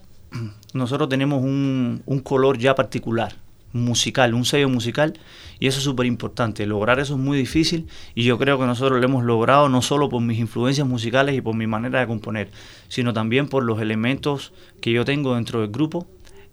nosotros 0.73 1.09
tenemos 1.09 1.43
un, 1.43 2.01
un 2.07 2.19
color 2.21 2.57
ya 2.57 2.73
particular, 2.73 3.35
musical, 3.77 4.33
un 4.33 4.45
sello 4.45 4.69
musical, 4.69 5.13
y 5.59 5.67
eso 5.67 5.79
es 5.79 5.83
súper 5.83 6.05
importante. 6.05 6.65
Lograr 6.65 6.99
eso 6.99 7.13
es 7.13 7.19
muy 7.19 7.37
difícil 7.37 7.87
y 8.15 8.23
yo 8.23 8.37
creo 8.37 8.59
que 8.59 8.65
nosotros 8.65 8.99
lo 8.99 9.05
hemos 9.05 9.23
logrado 9.23 9.69
no 9.69 9.81
solo 9.81 10.09
por 10.09 10.21
mis 10.21 10.39
influencias 10.39 10.87
musicales 10.87 11.35
y 11.35 11.41
por 11.41 11.55
mi 11.55 11.67
manera 11.67 11.99
de 11.99 12.07
componer, 12.07 12.51
sino 12.87 13.13
también 13.13 13.47
por 13.47 13.63
los 13.63 13.81
elementos 13.81 14.53
que 14.81 14.91
yo 14.91 15.05
tengo 15.05 15.35
dentro 15.35 15.61
del 15.61 15.69
grupo. 15.69 16.07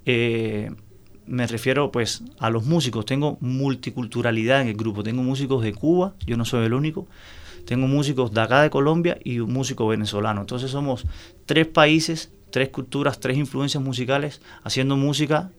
Eh, 0.06 0.70
me 1.26 1.46
refiero 1.46 1.90
pues 1.90 2.22
a 2.38 2.50
los 2.50 2.64
músicos, 2.64 3.06
tengo 3.06 3.38
multiculturalidad 3.40 4.62
en 4.62 4.68
el 4.68 4.74
grupo, 4.74 5.02
tengo 5.02 5.22
músicos 5.22 5.62
de 5.62 5.72
Cuba, 5.72 6.14
yo 6.26 6.36
no 6.36 6.44
soy 6.44 6.66
el 6.66 6.74
único, 6.74 7.06
tengo 7.64 7.86
músicos 7.86 8.32
de 8.32 8.40
acá 8.42 8.62
de 8.62 8.70
Colombia 8.70 9.18
y 9.24 9.40
un 9.40 9.52
músico 9.52 9.86
venezolano. 9.86 10.42
Entonces 10.42 10.70
somos 10.70 11.06
tres 11.46 11.66
países, 11.66 12.30
tres 12.50 12.68
culturas, 12.68 13.20
tres 13.20 13.38
influencias 13.38 13.82
musicales 13.82 14.42
haciendo 14.62 14.96
música 14.96 15.50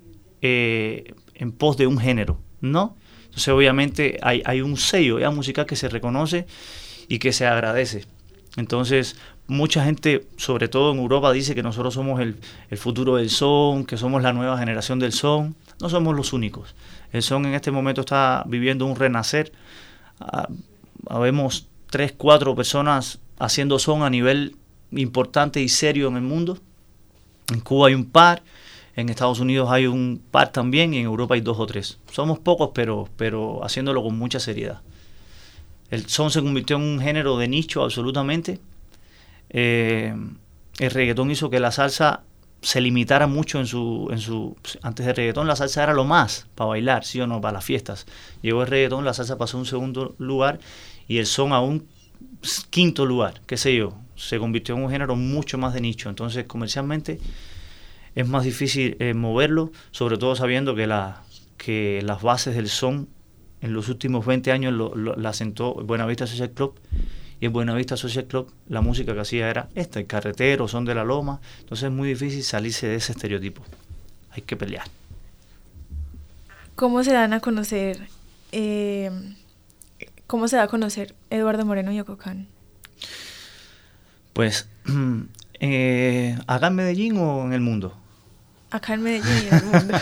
eh, 0.41 1.13
en 1.36 1.52
pos 1.52 1.78
de 1.78 1.88
un 1.88 1.98
género, 1.98 2.39
¿no? 2.62 2.98
Entonces 3.26 3.50
obviamente 3.50 4.17
hay, 4.21 4.62
un 4.62 4.78
sello 4.78 5.19
ya 5.19 5.30
musical 5.30 5.65
que 5.65 5.76
se 5.76 5.89
reconoce 5.89 6.48
y 7.08 7.19
que 7.19 7.34
se 7.34 7.45
agradece. 7.45 8.06
Entonces 8.56 9.17
mucha 9.48 9.84
gente, 9.84 10.28
sobre 10.38 10.69
todo 10.69 10.93
en 10.93 11.00
Europa, 11.00 11.32
dice 11.34 11.54
que 11.54 11.62
nosotros 11.62 11.93
somos 11.93 12.21
el, 12.21 12.38
el 12.69 12.78
futuro 12.78 13.17
del 13.17 13.30
son, 13.30 13.86
que 13.86 13.98
somos 13.98 14.24
la 14.24 14.32
nueva 14.32 14.58
generación 14.58 15.00
del 15.00 15.12
son. 15.12 15.56
No 15.82 15.89
somos 15.89 16.15
los 16.15 16.32
únicos. 16.32 16.76
El 17.12 17.21
son 17.21 17.45
en 17.45 17.54
este 17.54 17.71
momento 17.71 18.02
está 18.02 18.43
viviendo 18.48 18.86
un 18.86 18.95
renacer. 18.95 19.52
Ah, 20.19 20.48
habemos 21.08 21.67
tres, 21.89 22.13
cuatro 22.15 22.56
personas 22.56 23.19
haciendo 23.39 23.80
son 23.80 24.04
a 24.04 24.10
nivel 24.10 24.56
importante 24.91 25.62
y 25.62 25.69
serio 25.69 26.08
en 26.08 26.15
el 26.15 26.21
mundo. 26.21 26.58
En 27.54 27.60
Cuba 27.60 27.88
hay 27.88 27.93
un 27.93 28.06
par, 28.06 28.43
en 28.95 29.10
Estados 29.10 29.39
Unidos 29.39 29.69
hay 29.71 29.88
un 29.88 30.21
par 30.31 30.51
también 30.51 30.93
y 30.93 30.99
en 30.99 31.05
Europa 31.05 31.36
hay 31.36 31.41
dos 31.41 31.60
o 31.60 31.65
tres. 31.65 31.99
Somos 32.12 32.39
pocos, 32.39 32.71
pero, 32.73 33.10
pero 33.17 33.63
haciéndolo 33.63 34.01
con 34.01 34.17
mucha 34.17 34.39
seriedad. 34.39 34.81
El 35.89 36.08
son 36.08 36.31
se 36.31 36.41
convirtió 36.41 36.77
en 36.77 36.84
un 36.84 36.99
género 36.99 37.38
de 37.38 37.47
nicho 37.47 37.84
absolutamente. 37.84 38.60
Eh, 39.49 40.15
el 40.79 40.91
reggaetón 40.91 41.29
hizo 41.29 41.49
que 41.49 41.60
la 41.60 41.71
salsa 41.71 42.23
se 42.62 42.81
limitara 42.81 43.27
mucho 43.27 43.60
en 43.60 43.67
su, 43.67 44.08
en 44.12 44.19
su... 44.19 44.55
Antes 44.81 45.05
del 45.05 45.15
reggaetón 45.15 45.45
la 45.45 45.55
salsa 45.55 45.84
era 45.84 45.93
lo 45.93 46.05
más 46.05 46.47
para 46.55 46.69
bailar, 46.69 47.03
sí 47.03 47.19
o 47.19 47.27
no, 47.27 47.41
para 47.41 47.53
las 47.53 47.65
fiestas. 47.65 48.05
Llegó 48.41 48.63
el 48.63 48.67
reggaetón, 48.67 49.05
la 49.05 49.13
salsa 49.13 49.38
pasó 49.38 49.58
a 49.58 49.60
un 49.60 49.65
segundo 49.65 50.15
lugar 50.17 50.60
y 51.08 51.17
el 51.17 51.25
son 51.25 51.51
a 51.51 51.60
un 51.60 51.86
quinto 52.69 53.05
lugar, 53.05 53.41
qué 53.45 53.58
sé 53.58 53.75
yo. 53.75 53.93
Se 54.15 54.39
convirtió 54.39 54.75
en 54.75 54.84
un 54.84 54.89
género 54.89 55.17
mucho 55.17 55.58
más 55.58 55.73
de 55.73 55.81
nicho. 55.81 56.10
Entonces 56.10 56.45
comercialmente 56.45 57.19
es 58.15 58.28
más 58.28 58.43
difícil 58.43 58.97
eh, 58.99 59.13
moverlo, 59.13 59.71
sobre 59.91 60.17
todo 60.17 60.36
sabiendo 60.36 60.73
que, 60.75 60.88
la, 60.88 61.23
que 61.58 62.01
las 62.04 62.21
bases 62.21 62.56
del 62.56 62.69
son 62.69 63.08
en 63.62 63.73
los 63.73 63.89
últimos 63.89 64.25
20 64.25 64.51
años 64.51 64.73
lo, 64.73 64.95
lo- 64.95 65.15
la 65.15 65.34
sentó 65.34 65.73
Buenavista 65.75 66.28
Social 66.28 66.51
Club 66.51 66.80
y 67.39 67.47
en 67.47 67.54
Buenavista 67.54 67.97
Social 67.97 68.25
Club 68.25 68.51
la 68.69 68.82
música 68.82 69.13
que 69.13 69.19
hacía 69.19 69.49
era 69.49 69.67
esta, 69.75 69.99
el 69.99 70.08
carretero, 70.08 70.67
son 70.67 70.86
de 70.86 70.95
la 70.95 71.04
loma, 71.04 71.41
entonces 71.60 71.86
es 71.86 71.91
muy 71.91 72.08
difícil 72.10 72.43
salirse 72.43 72.88
de 72.88 72.95
ese 72.95 73.12
estereotipo. 73.12 73.63
Hay 74.32 74.41
que 74.41 74.56
pelear. 74.56 74.86
¿Cómo 76.75 77.04
se 77.04 77.13
dan 77.13 77.34
a 77.34 77.39
conocer, 77.39 78.08
eh, 78.51 79.10
cómo 80.28 80.47
se 80.47 80.58
da 80.58 80.63
a 80.63 80.67
conocer 80.67 81.15
Eduardo 81.30 81.65
Moreno 81.65 81.91
y 81.91 82.04
Kan? 82.17 82.47
Pues, 84.34 84.67
eh, 85.60 86.38
¿acá 86.47 86.67
en 86.67 86.75
Medellín 86.75 87.17
o 87.17 87.45
en 87.45 87.54
el 87.54 87.62
mundo? 87.62 87.97
Acá 88.75 88.93
en 88.93 89.03
Medellín 89.03 89.47
en 89.49 89.53
el 89.53 89.65
mundo. 89.65 89.97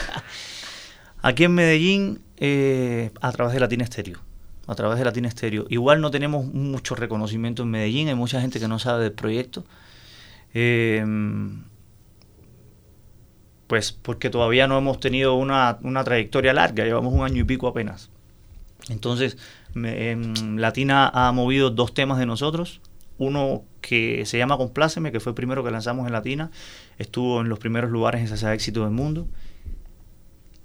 Aquí 1.21 1.43
en 1.45 1.53
Medellín, 1.53 2.21
eh, 2.37 3.11
a 3.21 3.31
través 3.31 3.53
de 3.53 3.59
Latina 3.59 3.83
Estéreo. 3.83 4.19
A 4.67 4.75
través 4.75 4.99
de 4.99 5.05
Latina 5.05 5.27
Estéreo. 5.27 5.65
Igual 5.69 6.01
no 6.01 6.11
tenemos 6.11 6.45
mucho 6.45 6.95
reconocimiento 6.95 7.63
en 7.63 7.71
Medellín, 7.71 8.07
hay 8.07 8.15
mucha 8.15 8.41
gente 8.41 8.59
que 8.59 8.67
no 8.67 8.79
sabe 8.79 9.03
del 9.03 9.13
proyecto. 9.13 9.65
Eh, 10.53 11.03
pues 13.67 13.91
porque 13.91 14.29
todavía 14.29 14.67
no 14.67 14.77
hemos 14.77 14.99
tenido 14.99 15.33
una, 15.33 15.79
una 15.81 16.03
trayectoria 16.03 16.53
larga, 16.53 16.83
llevamos 16.83 17.11
un 17.11 17.23
año 17.23 17.41
y 17.41 17.43
pico 17.43 17.67
apenas. 17.67 18.11
Entonces, 18.89 19.37
em, 19.75 20.57
Latina 20.57 21.09
ha 21.13 21.31
movido 21.31 21.69
dos 21.69 21.93
temas 21.93 22.19
de 22.19 22.25
nosotros. 22.25 22.81
Uno 23.17 23.63
que 23.81 24.25
se 24.25 24.37
llama 24.37 24.57
Compláceme, 24.57 25.11
que 25.11 25.19
fue 25.19 25.31
el 25.31 25.35
primero 25.35 25.63
que 25.63 25.71
lanzamos 25.71 26.05
en 26.05 26.13
Latina. 26.13 26.51
Estuvo 26.97 27.41
en 27.41 27.49
los 27.49 27.59
primeros 27.59 27.91
lugares 27.91 28.21
en 28.21 28.27
Salsa 28.27 28.53
Éxito 28.53 28.83
del 28.83 28.91
Mundo. 28.91 29.27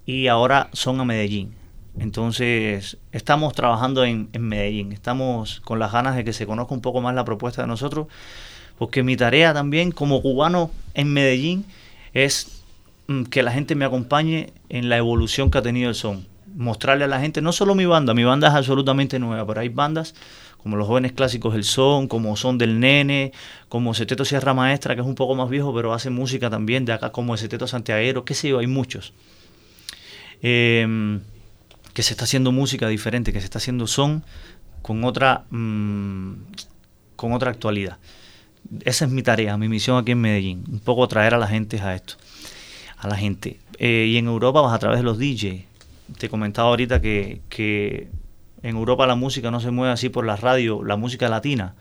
Y 0.06 0.28
ahora 0.28 0.70
son 0.72 1.00
a 1.00 1.04
Medellín. 1.04 1.54
Entonces, 1.98 2.96
estamos 3.12 3.52
trabajando 3.54 4.04
en, 4.04 4.28
en 4.32 4.42
Medellín. 4.42 4.92
Estamos 4.92 5.60
con 5.60 5.78
las 5.78 5.92
ganas 5.92 6.16
de 6.16 6.24
que 6.24 6.32
se 6.32 6.46
conozca 6.46 6.74
un 6.74 6.80
poco 6.80 7.00
más 7.00 7.14
la 7.14 7.24
propuesta 7.24 7.62
de 7.62 7.68
nosotros. 7.68 8.06
Porque 8.78 9.02
mi 9.02 9.16
tarea 9.16 9.52
también 9.52 9.90
como 9.90 10.22
cubano 10.22 10.70
en 10.94 11.12
Medellín 11.12 11.64
es 12.14 12.62
mm, 13.08 13.24
que 13.24 13.42
la 13.42 13.52
gente 13.52 13.74
me 13.74 13.84
acompañe 13.84 14.52
en 14.68 14.88
la 14.88 14.96
evolución 14.96 15.50
que 15.50 15.58
ha 15.58 15.62
tenido 15.62 15.88
el 15.88 15.94
son. 15.94 16.26
Mostrarle 16.54 17.04
a 17.04 17.08
la 17.08 17.20
gente, 17.20 17.42
no 17.42 17.52
solo 17.52 17.74
mi 17.74 17.86
banda, 17.86 18.14
mi 18.14 18.24
banda 18.24 18.48
es 18.48 18.54
absolutamente 18.54 19.18
nueva, 19.18 19.46
pero 19.46 19.60
hay 19.60 19.68
bandas 19.68 20.14
como 20.62 20.76
los 20.76 20.86
jóvenes 20.86 21.12
clásicos 21.12 21.54
del 21.54 21.64
son, 21.64 22.08
como 22.08 22.36
Son 22.36 22.58
del 22.58 22.80
Nene, 22.80 23.32
como 23.68 23.94
Seteto 23.94 24.24
Sierra 24.24 24.54
Maestra, 24.54 24.94
que 24.94 25.00
es 25.00 25.06
un 25.06 25.14
poco 25.14 25.34
más 25.34 25.48
viejo, 25.48 25.74
pero 25.74 25.94
hace 25.94 26.10
música 26.10 26.50
también 26.50 26.84
de 26.84 26.92
acá, 26.92 27.10
como 27.10 27.34
el 27.34 27.38
Seteto 27.38 27.66
Santiaguero, 27.66 28.24
qué 28.24 28.34
sé 28.34 28.48
yo, 28.48 28.58
hay 28.58 28.66
muchos. 28.66 29.12
Eh, 30.42 31.20
que 31.98 32.04
se 32.04 32.12
está 32.12 32.26
haciendo 32.26 32.52
música 32.52 32.86
diferente, 32.86 33.32
que 33.32 33.40
se 33.40 33.46
está 33.46 33.58
haciendo 33.58 33.88
son 33.88 34.22
con 34.82 35.02
otra, 35.02 35.46
mm, 35.50 36.32
con 37.16 37.32
otra 37.32 37.50
actualidad. 37.50 37.98
Esa 38.84 39.06
es 39.06 39.10
mi 39.10 39.24
tarea, 39.24 39.56
mi 39.56 39.68
misión 39.68 39.98
aquí 39.98 40.12
en 40.12 40.20
Medellín, 40.20 40.64
un 40.70 40.78
poco 40.78 41.08
traer 41.08 41.34
a 41.34 41.38
la 41.38 41.48
gente 41.48 41.80
a 41.80 41.96
esto, 41.96 42.14
a 42.98 43.08
la 43.08 43.16
gente. 43.16 43.58
Eh, 43.80 44.06
y 44.10 44.16
en 44.16 44.26
Europa 44.26 44.60
vas 44.60 44.74
a 44.74 44.78
través 44.78 45.00
de 45.00 45.02
los 45.02 45.18
DJs. 45.18 45.64
Te 46.18 46.28
comentaba 46.28 46.68
ahorita 46.68 47.00
que, 47.00 47.40
que 47.48 48.06
en 48.62 48.76
Europa 48.76 49.06
la 49.06 49.14
música 49.14 49.50
no 49.50 49.60
se 49.60 49.70
mueve 49.70 49.92
así 49.92 50.08
por 50.08 50.26
la 50.26 50.36
radio, 50.36 50.82
la 50.82 50.96
música 50.96 51.28
latina, 51.28 51.74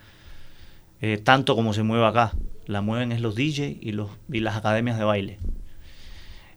eh, 1.01 1.17
tanto 1.17 1.55
como 1.55 1.73
se 1.73 1.83
mueve 1.83 2.05
acá. 2.05 2.33
La 2.65 2.81
mueven 2.81 3.11
es 3.11 3.21
los 3.21 3.35
DJs 3.35 3.77
y, 3.81 3.91
los, 3.93 4.09
y 4.31 4.41
las 4.41 4.57
academias 4.57 4.97
de 4.97 5.05
baile. 5.05 5.39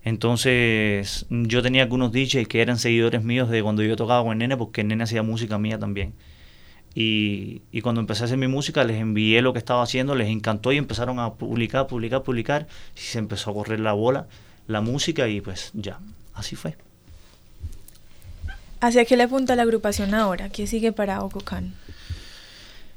Entonces, 0.02 1.26
yo 1.28 1.62
tenía 1.62 1.82
algunos 1.82 2.10
DJs 2.10 2.48
que 2.48 2.62
eran 2.62 2.78
seguidores 2.78 3.22
míos 3.22 3.48
de 3.50 3.62
cuando 3.62 3.82
yo 3.82 3.96
tocaba 3.96 4.22
con 4.22 4.32
el 4.32 4.38
nene, 4.38 4.56
porque 4.56 4.80
el 4.80 4.88
nene 4.88 5.04
hacía 5.04 5.22
música 5.22 5.58
mía 5.58 5.78
también. 5.78 6.14
Y, 6.94 7.62
y 7.70 7.82
cuando 7.82 8.00
empecé 8.00 8.24
a 8.24 8.26
hacer 8.26 8.38
mi 8.38 8.48
música, 8.48 8.82
les 8.84 9.00
envié 9.00 9.42
lo 9.42 9.52
que 9.52 9.58
estaba 9.58 9.82
haciendo, 9.82 10.14
les 10.14 10.28
encantó 10.28 10.72
y 10.72 10.78
empezaron 10.78 11.20
a 11.20 11.34
publicar, 11.34 11.86
publicar, 11.86 12.22
publicar. 12.22 12.66
Y 12.96 13.00
se 13.00 13.18
empezó 13.18 13.50
a 13.50 13.54
correr 13.54 13.78
la 13.78 13.92
bola, 13.92 14.26
la 14.66 14.80
música, 14.80 15.28
y 15.28 15.40
pues 15.40 15.70
ya, 15.74 16.00
así 16.34 16.56
fue. 16.56 16.76
¿Hacia 18.80 19.04
qué 19.04 19.16
le 19.16 19.24
apunta 19.24 19.56
la 19.56 19.62
agrupación 19.62 20.14
ahora? 20.14 20.48
¿Qué 20.48 20.66
sigue 20.66 20.92
para 20.92 21.22
Ococán? 21.22 21.74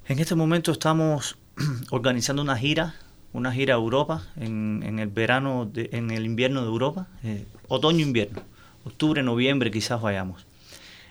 En 0.08 0.20
este 0.20 0.36
momento 0.36 0.72
estamos 0.72 1.38
organizando 1.92 2.42
una 2.42 2.58
gira, 2.58 2.96
una 3.34 3.52
gira 3.52 3.74
a 3.74 3.78
Europa, 3.78 4.24
en, 4.38 4.98
el 5.00 5.08
verano, 5.10 5.66
de- 5.66 5.90
en 5.94 6.12
el 6.12 6.26
invierno 6.26 6.62
de 6.62 6.68
Europa, 6.68 7.08
eh, 7.24 7.46
otoño-invierno, 7.68 8.42
octubre, 8.86 9.24
noviembre 9.24 9.72
quizás 9.72 10.02
vayamos. 10.02 10.46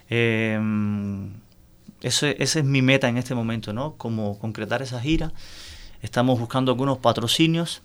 Eh, 0.09 0.59
ese, 2.01 2.37
esa 2.43 2.59
es 2.59 2.65
mi 2.65 2.83
meta 2.83 3.09
en 3.09 3.17
este 3.19 3.35
momento, 3.35 3.73
¿no? 3.73 3.95
Como 3.97 4.39
concretar 4.39 4.83
esa 4.83 5.01
gira. 5.01 5.33
Estamos 6.03 6.39
buscando 6.41 6.73
algunos 6.73 6.99
patrocinios 6.99 7.83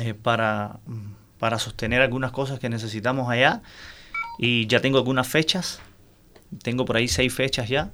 eh, 0.00 0.12
para, 0.14 0.78
para 1.38 1.58
sostener 1.58 2.02
algunas 2.02 2.32
cosas 2.32 2.58
que 2.58 2.68
necesitamos 2.68 3.30
allá. 3.30 3.62
Y 4.38 4.66
ya 4.68 4.80
tengo 4.80 4.98
algunas 4.98 5.26
fechas. 5.26 5.80
Tengo 6.62 6.84
por 6.84 6.96
ahí 6.96 7.08
seis 7.08 7.34
fechas 7.34 7.68
ya. 7.68 7.90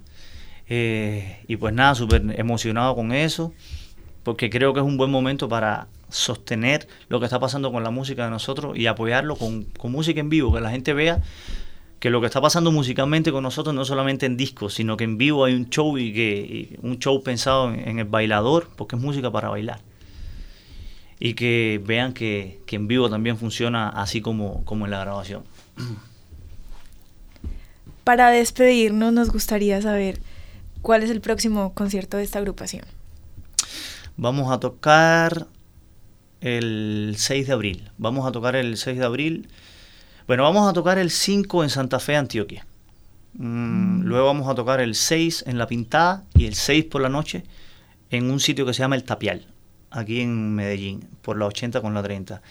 Eh, 0.69 1.43
y 1.49 1.57
pues 1.57 1.75
nada, 1.75 1.95
súper 1.95 2.23
emocionado 2.39 2.95
con 2.95 3.13
eso. 3.13 3.53
Porque 4.23 4.51
creo 4.51 4.73
que 4.75 4.81
es 4.81 4.87
un 4.87 4.97
buen 4.97 5.11
momento 5.11 5.49
para 5.49 5.89
sostener 6.11 6.87
lo 7.09 7.19
que 7.19 7.27
está 7.27 7.41
pasando 7.41 7.73
con 7.73 7.83
la 7.83 7.91
música 7.91 8.25
de 8.25 8.31
nosotros 8.31 8.77
y 8.79 8.87
apoyarlo 8.87 9.37
con, 9.37 9.65
con 9.65 9.91
música 9.91 10.21
en 10.21 10.29
vivo. 10.29 10.53
Que 10.53 10.61
la 10.61 10.71
gente 10.71 10.93
vea 10.93 11.23
que 11.99 12.11
lo 12.11 12.21
que 12.21 12.27
está 12.27 12.41
pasando 12.41 12.71
musicalmente 12.71 13.33
con 13.33 13.43
nosotros 13.43 13.75
no 13.75 13.85
solamente 13.87 14.27
en 14.27 14.37
discos, 14.37 14.75
sino 14.75 14.97
que 14.97 15.05
en 15.05 15.17
vivo 15.17 15.47
hay 15.47 15.55
un 15.55 15.71
show 15.71 15.97
y 15.97 16.13
que 16.13 16.79
un 16.83 16.99
show 16.99 17.23
pensado 17.23 17.73
en, 17.73 17.89
en 17.89 17.99
el 17.99 18.05
bailador, 18.05 18.69
porque 18.77 18.97
es 18.97 19.03
música 19.03 19.31
para 19.31 19.49
bailar. 19.49 19.81
Y 21.19 21.33
que 21.33 21.81
vean 21.83 22.13
que, 22.13 22.61
que 22.67 22.77
en 22.77 22.89
vivo 22.89 23.09
también 23.09 23.39
funciona 23.39 23.89
así 23.89 24.21
como, 24.21 24.65
como 24.67 24.85
en 24.85 24.91
la 24.91 25.01
grabación. 25.01 25.45
Para 28.05 28.31
despedirnos, 28.31 29.13
nos 29.13 29.31
gustaría 29.31 29.81
saber 29.81 30.21
cuál 30.83 31.03
es 31.03 31.11
el 31.11 31.21
próximo 31.21 31.75
concierto 31.75 32.19
de 32.19 32.23
esta 32.23 32.39
agrupación. 32.39 32.85
Vamos 34.17 34.53
a 34.53 34.61
tocar 34.61 35.47
el 36.41 37.15
6 37.17 37.47
de 37.47 37.53
abril. 37.53 37.91
Vamos 37.97 38.27
a 38.27 38.33
tocar 38.33 38.55
el 38.55 38.77
6 38.77 38.99
de 38.99 39.05
abril. 39.05 39.49
Bueno, 40.27 40.43
vamos 40.43 40.69
a 40.69 40.73
tocar 40.73 40.99
el 40.99 41.11
5 41.11 41.65
en 41.65 41.71
Santa 41.71 41.99
Fe, 41.99 42.17
Antioquia. 42.17 42.67
Mm, 43.35 44.03
Luego 44.03 44.27
vamos 44.27 44.49
a 44.49 44.55
tocar 44.55 44.81
el 44.81 44.95
6 44.95 45.45
en 45.47 45.59
La 45.59 45.67
Pintada 45.67 46.25
y 46.35 46.47
el 46.47 46.55
6 46.55 46.85
por 46.85 47.03
la 47.03 47.09
noche 47.09 47.45
en 48.11 48.31
un 48.31 48.39
sitio 48.39 48.65
que 48.65 48.75
se 48.75 48.81
llama 48.81 48.95
El 48.95 49.05
Tapial, 49.05 49.47
aquí 49.91 50.21
en 50.21 50.55
Medellín, 50.55 51.09
por 51.23 51.39
la 51.39 51.47
80 51.47 51.81
con 51.81 51.95
la 51.95 52.03
30. 52.03 52.43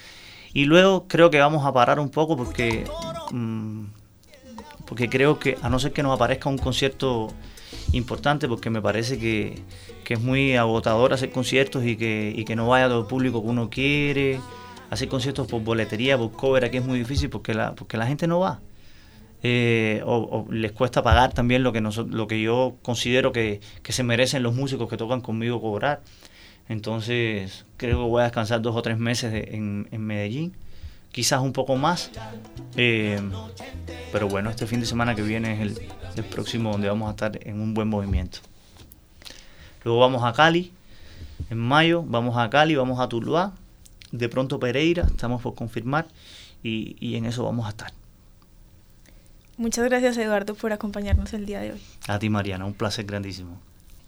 Y 0.54 0.66
luego 0.66 1.08
creo 1.08 1.30
que 1.30 1.40
vamos 1.40 1.66
a 1.66 1.74
parar 1.74 2.00
un 2.00 2.10
poco 2.10 2.36
porque, 2.36 2.86
mm, 3.32 3.86
porque 4.94 5.10
creo 5.10 5.40
que, 5.40 5.58
a 5.64 5.70
no 5.70 5.80
ser 5.80 5.92
que 5.92 6.04
nos 6.04 6.14
aparezca 6.14 6.50
un 6.50 6.60
concierto 6.60 7.34
importante, 7.94 8.48
porque 8.48 8.70
me 8.70 8.80
parece 8.80 9.18
que, 9.18 9.56
que 10.04 10.14
es 10.14 10.22
muy 10.22 10.56
agotador 10.56 11.14
hacer 11.14 11.32
conciertos 11.32 11.84
y 11.84 11.96
que, 11.96 12.32
y 12.36 12.46
que 12.46 12.56
no 12.56 12.68
vaya 12.68 12.88
todo 12.88 13.00
el 13.00 13.08
público 13.08 13.42
que 13.42 13.48
uno 13.48 13.72
quiere. 13.72 14.40
Hacer 14.92 15.08
conciertos 15.08 15.48
por 15.48 15.64
boletería, 15.64 16.16
por 16.16 16.32
cover, 16.34 16.66
aquí 16.66 16.78
es 16.78 16.86
muy 16.86 17.00
difícil 17.00 17.32
porque 17.32 17.56
la, 17.56 17.74
porque 17.74 17.98
la 17.98 18.06
gente 18.06 18.28
no 18.28 18.42
va. 18.42 18.60
Eh, 19.42 20.04
o, 20.06 20.46
les 20.52 20.72
cuesta 20.74 21.02
pagar 21.02 21.34
también 21.34 21.64
lo 21.64 21.74
que, 21.74 21.82
noso- 21.82 22.08
lo 22.08 22.28
que 22.28 22.40
yo 22.40 22.76
considero 22.84 23.32
que, 23.32 23.62
que 23.82 23.94
se 23.94 24.04
merecen 24.04 24.44
los 24.44 24.54
músicos 24.54 24.88
que 24.92 24.98
tocan 24.98 25.22
conmigo 25.22 25.60
cobrar. 25.60 26.04
Entonces 26.70 27.66
creo 27.78 27.98
que 27.98 28.04
voy 28.10 28.22
a 28.22 28.26
descansar 28.26 28.62
dos 28.62 28.76
o 28.76 28.84
tres 28.84 29.00
meses 29.00 29.34
en, 29.48 29.88
en 29.90 30.02
Medellín, 30.06 30.54
quizás 31.14 31.40
un 31.40 31.54
poco 31.54 31.78
más. 31.78 32.12
Eh, 32.76 33.22
pero 34.12 34.28
bueno, 34.28 34.50
este 34.50 34.68
fin 34.68 34.82
de 34.82 34.86
semana 34.86 35.16
que 35.16 35.22
viene 35.22 35.54
es 35.54 35.62
el, 35.62 35.88
el 36.18 36.24
próximo 36.26 36.72
donde 36.72 36.90
vamos 36.90 37.08
a 37.08 37.12
estar 37.12 37.48
en 37.48 37.62
un 37.62 37.74
buen 37.74 37.88
movimiento. 37.88 38.40
Luego 39.86 40.02
vamos 40.02 40.24
a 40.24 40.34
Cali, 40.34 40.74
en 41.50 41.58
mayo 41.58 42.04
vamos 42.04 42.38
a 42.38 42.50
Cali, 42.50 42.76
vamos 42.76 43.00
a 43.00 43.08
Tuluá, 43.08 43.54
de 44.12 44.30
pronto 44.30 44.60
Pereira, 44.60 45.04
estamos 45.04 45.42
por 45.42 45.56
confirmar 45.56 46.08
y, 46.64 46.96
y 47.00 47.16
en 47.16 47.26
eso 47.26 47.44
vamos 47.44 47.66
a 47.66 47.70
estar. 47.70 47.94
Muchas 49.58 49.86
gracias 49.86 50.18
Eduardo 50.18 50.56
por 50.56 50.74
acompañarnos 50.74 51.34
el 51.34 51.46
día 51.46 51.60
de 51.60 51.74
hoy. 51.74 51.82
A 52.08 52.18
ti 52.18 52.30
Mariana, 52.30 52.66
un 52.66 52.74
placer 52.74 53.06
grandísimo. 53.06 53.60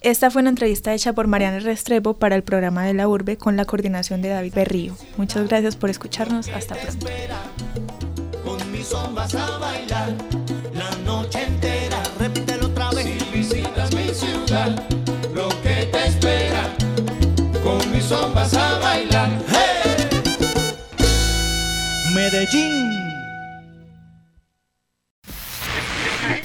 Esta 0.05 0.29
fue 0.29 0.41
una 0.43 0.51
entrevista 0.51 0.93
hecha 0.93 1.13
por 1.13 1.25
Mariana 1.25 1.57
Restrepo 1.61 2.13
para 2.13 2.35
el 2.35 2.43
programa 2.43 2.85
de 2.85 2.93
la 2.93 3.07
Urbe 3.07 3.37
con 3.37 3.57
la 3.57 3.65
coordinación 3.65 4.21
de 4.21 4.29
David 4.29 4.53
Berrío. 4.53 4.95
Muchas 5.17 5.47
gracias 5.47 5.75
por 5.75 5.89
escucharnos. 5.89 6.47
Hasta 6.49 6.75
pronto. 6.75 7.07
Con 8.43 8.71
mi 8.71 8.83
son 8.83 9.15
vas 9.15 9.33
a 9.33 9.57
bailar 9.57 10.13
la 10.75 10.95
noche 10.97 11.41
entera. 11.41 12.03
Repítelo 12.19 12.67
otra 12.67 12.91
vez. 12.91 13.07
Si 13.07 13.35
visitas 13.35 13.95
mi 13.95 14.09
ciudad, 14.13 14.79
lo 15.33 15.49
que 15.63 15.89
te 15.91 16.05
espera, 16.05 16.71
con 17.63 17.91
mi 17.91 17.99
son 17.99 18.31
vas 18.35 18.53
a 18.53 18.77
bailar. 18.77 19.31
Medellín. 22.13 22.91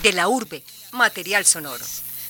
De 0.03 0.13
la 0.15 0.29
urbe, 0.29 0.65
material 0.93 1.45
sonoro. 1.45 1.85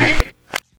Ai. 0.00 0.21